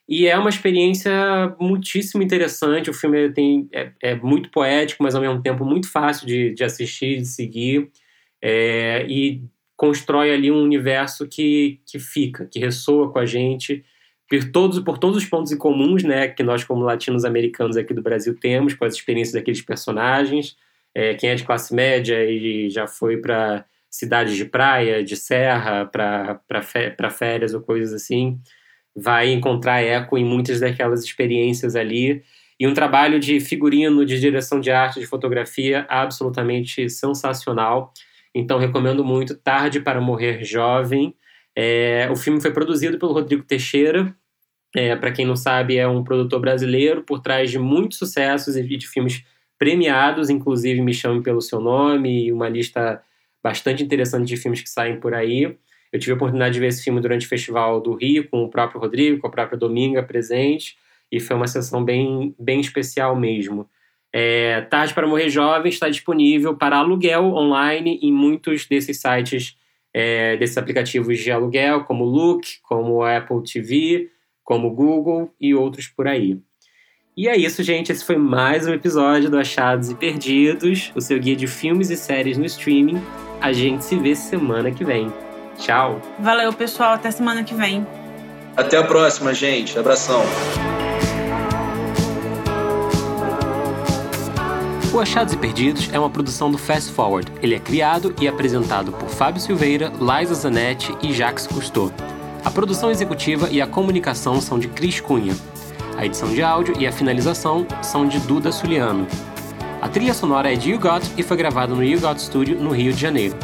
E 0.08 0.28
é 0.28 0.38
uma 0.38 0.50
experiência 0.50 1.12
muitíssimo 1.60 2.22
interessante. 2.22 2.89
O 2.89 2.94
filme 2.94 3.32
tem, 3.32 3.68
é, 3.74 3.91
é 4.02 4.15
muito 4.15 4.52
poético, 4.52 5.02
mas 5.04 5.15
ao 5.15 5.22
mesmo 5.22 5.41
tempo 5.41 5.65
muito 5.65 5.91
fácil 5.91 6.28
de, 6.28 6.54
de 6.54 6.63
assistir, 6.63 7.18
de 7.18 7.26
seguir. 7.26 7.89
É, 8.41 9.06
e 9.10 9.41
constrói 9.76 10.32
ali 10.32 10.52
um 10.52 10.62
universo 10.62 11.28
que, 11.28 11.82
que 11.86 12.00
fica, 12.00 12.46
que 12.46 12.60
ressoa 12.60 13.12
com 13.12 13.20
a 13.20 13.26
gente, 13.26 13.84
por 14.30 14.52
todos, 14.52 14.80
por 14.80 14.98
todos 14.98 15.18
os 15.18 15.26
pontos 15.26 15.52
em 15.52 15.58
comuns, 15.58 16.04
né, 16.04 16.28
que 16.28 16.44
nós 16.44 16.63
como 16.63 16.82
latinos 16.82 17.26
americanos 17.26 17.78
aqui 17.78 17.94
do 17.94 18.02
Brasil 18.02 18.36
temos 18.39 18.74
com 18.74 18.86
as 18.86 18.94
experiências 18.96 19.34
daqueles 19.34 19.62
personagens. 19.62 20.56
É, 20.94 21.13
quem 21.15 21.30
é 21.30 21.36
de 21.36 21.44
classe 21.44 21.74
média 21.74 22.24
e 22.24 22.70
já 22.70 22.88
foi 22.88 23.18
para 23.18 23.65
cidades 23.89 24.36
de 24.36 24.46
praia, 24.46 25.04
de 25.04 25.15
serra, 25.15 25.86
para 25.86 27.12
férias 27.12 27.54
ou 27.54 27.62
coisas 27.62 27.94
assim, 27.94 28.39
vai 28.95 29.31
encontrar 29.31 29.81
eco 29.81 30.17
em 30.17 30.23
muitas 30.23 30.60
daquelas 30.60 31.03
experiências 31.03 31.75
ali. 31.75 32.23
E 32.60 32.65
um 32.65 32.73
trabalho 32.73 33.19
de 33.19 33.39
figurino, 33.39 34.05
de 34.05 34.19
direção 34.19 34.62
de 34.62 34.71
arte, 34.71 34.99
de 34.99 35.05
fotografia 35.05 35.86
absolutamente 35.89 36.89
sensacional. 36.89 37.91
Então, 38.34 38.58
recomendo 38.58 39.03
muito 39.03 39.36
Tarde 39.36 39.81
para 39.81 39.99
Morrer 39.99 40.43
Jovem. 40.43 41.13
É, 41.55 42.08
o 42.12 42.15
filme 42.15 42.41
foi 42.41 42.51
produzido 42.51 42.97
pelo 42.97 43.12
Rodrigo 43.12 43.43
Teixeira. 43.43 44.15
É, 44.75 44.95
para 44.95 45.12
quem 45.12 45.25
não 45.25 45.36
sabe, 45.36 45.77
é 45.77 45.88
um 45.88 46.03
produtor 46.03 46.39
brasileiro 46.39 47.03
por 47.03 47.21
trás 47.21 47.49
de 47.51 47.60
muitos 47.60 47.97
sucessos 47.97 48.55
e 48.55 48.63
de 48.63 48.88
filmes 48.88 49.23
premiados, 49.58 50.29
inclusive 50.29 50.81
Me 50.81 50.93
Chame 50.93 51.23
Pelo 51.23 51.41
Seu 51.41 51.62
Nome, 51.62 52.25
e 52.25 52.31
uma 52.31 52.49
lista 52.49 53.01
bastante 53.41 53.84
interessante 53.84 54.27
de 54.27 54.38
filmes 54.38 54.62
que 54.62 54.69
saem 54.69 54.99
por 54.99 55.13
aí. 55.13 55.58
Eu 55.95 55.99
tive 55.99 56.12
a 56.12 56.15
oportunidade 56.15 56.55
de 56.55 56.60
ver 56.60 56.67
esse 56.67 56.84
filme 56.84 56.99
durante 56.99 57.25
o 57.25 57.29
Festival 57.29 57.79
do 57.79 57.93
Rio, 57.93 58.27
com 58.27 58.43
o 58.43 58.49
próprio 58.49 58.81
Rodrigo, 58.81 59.17
com 59.17 59.27
a 59.27 59.29
própria 59.29 59.58
Dominga 59.58 60.03
presente, 60.03 60.75
e 61.10 61.21
foi 61.21 61.38
uma 61.38 61.47
sessão 61.47 61.86
bem, 61.86 62.36
bem 62.38 62.60
especial 62.60 63.15
mesmo. 63.15 63.69
É, 64.12 64.60
Tarde 64.63 64.93
para 64.93 65.08
Morrer 65.08 65.29
Jovem 65.29 65.69
está 65.69 65.88
disponível 65.88 66.53
para 66.53 66.75
aluguel 66.75 67.34
online 67.34 67.97
em 68.01 68.12
muitos 68.12 68.65
desses 68.65 68.99
sites, 68.99 69.55
é, 69.93 70.36
desses 70.36 70.58
aplicativos 70.58 71.17
de 71.17 71.31
aluguel, 71.31 71.86
como 71.86 72.03
Look, 72.03 72.45
como 72.62 73.01
Apple 73.01 73.41
TV, 73.43 74.10
como 74.43 74.71
Google 74.71 75.34
e 75.39 75.55
outros 75.55 75.88
por 75.88 76.10
aí. 76.10 76.38
E 77.15 77.29
é 77.29 77.38
isso, 77.38 77.63
gente. 77.63 77.93
Esse 77.93 78.03
foi 78.03 78.17
mais 78.17 78.67
um 78.67 78.73
episódio 78.73 79.29
do 79.29 79.38
Achados 79.38 79.89
e 79.89 79.95
Perdidos, 79.95 80.91
o 80.93 80.99
seu 80.99 81.17
guia 81.17 81.38
de 81.38 81.47
filmes 81.47 81.89
e 81.89 81.95
séries 81.95 82.38
no 82.38 82.45
streaming. 82.45 83.01
A 83.39 83.53
gente 83.53 83.86
se 83.86 83.95
vê 83.95 84.13
semana 84.13 84.71
que 84.71 84.84
vem. 84.84 85.10
Tchau. 85.58 86.02
Valeu, 86.20 86.52
pessoal. 86.54 86.94
Até 86.94 87.12
semana 87.12 87.44
que 87.44 87.54
vem. 87.54 87.86
Até 88.56 88.78
a 88.78 88.84
próxima, 88.84 89.34
gente. 89.34 89.78
Abração. 89.78 90.22
O 94.94 95.00
Achados 95.02 95.34
e 95.34 95.38
Perdidos 95.38 95.89
é 95.91 96.00
uma 96.00 96.10
produção 96.10 96.50
do 96.50 96.58
Fast 96.58 96.94
Forward. 96.94 97.30
Ele 97.41 97.54
é 97.54 97.60
criado 97.60 98.15
e 98.22 98.30
apresentado 98.30 98.94
por 98.94 99.10
Fábio 99.10 99.41
Silveira, 99.41 99.91
Liza 100.00 100.34
Zanetti 100.34 100.96
e 101.02 101.12
Jacques 101.12 101.46
Cousteau. 101.46 101.91
A 102.46 102.50
produção 102.50 102.89
executiva 102.89 103.50
e 103.52 103.62
a 103.62 103.68
comunicação 103.68 104.39
são 104.39 104.58
de 104.58 104.70
Cris 104.70 105.02
Cunha. 105.02 105.36
A 105.98 106.06
edição 106.06 106.30
de 106.30 106.41
áudio 106.41 106.76
e 106.80 106.88
a 106.88 106.94
finalização 106.94 107.68
são 107.82 108.08
de 108.08 108.20
Duda 108.20 108.54
Suliano. 108.54 109.06
A 109.82 109.89
trilha 109.89 110.13
sonora 110.13 110.54
é 110.54 110.56
de 110.56 110.72
You 110.72 110.80
Got 110.80 111.12
e 111.18 111.24
foi 111.24 111.36
gravada 111.36 111.76
no 111.76 111.84
You 111.84 112.00
Got 112.00 112.22
Studio, 112.22 112.58
no 112.58 112.70
Rio 112.70 112.94
de 112.94 113.02
Janeiro. 113.02 113.36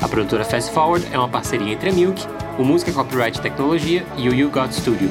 A 0.00 0.06
produtora 0.06 0.44
Fast 0.44 0.70
Forward 0.72 1.06
é 1.12 1.18
uma 1.18 1.28
parceria 1.28 1.72
entre 1.72 1.90
a 1.90 1.92
Milk, 1.92 2.24
o 2.56 2.64
Música 2.64 2.92
Copyright 2.92 3.40
Tecnologia 3.40 4.06
e 4.16 4.28
o 4.28 4.34
You 4.34 4.48
Got 4.48 4.72
Studio. 4.72 5.10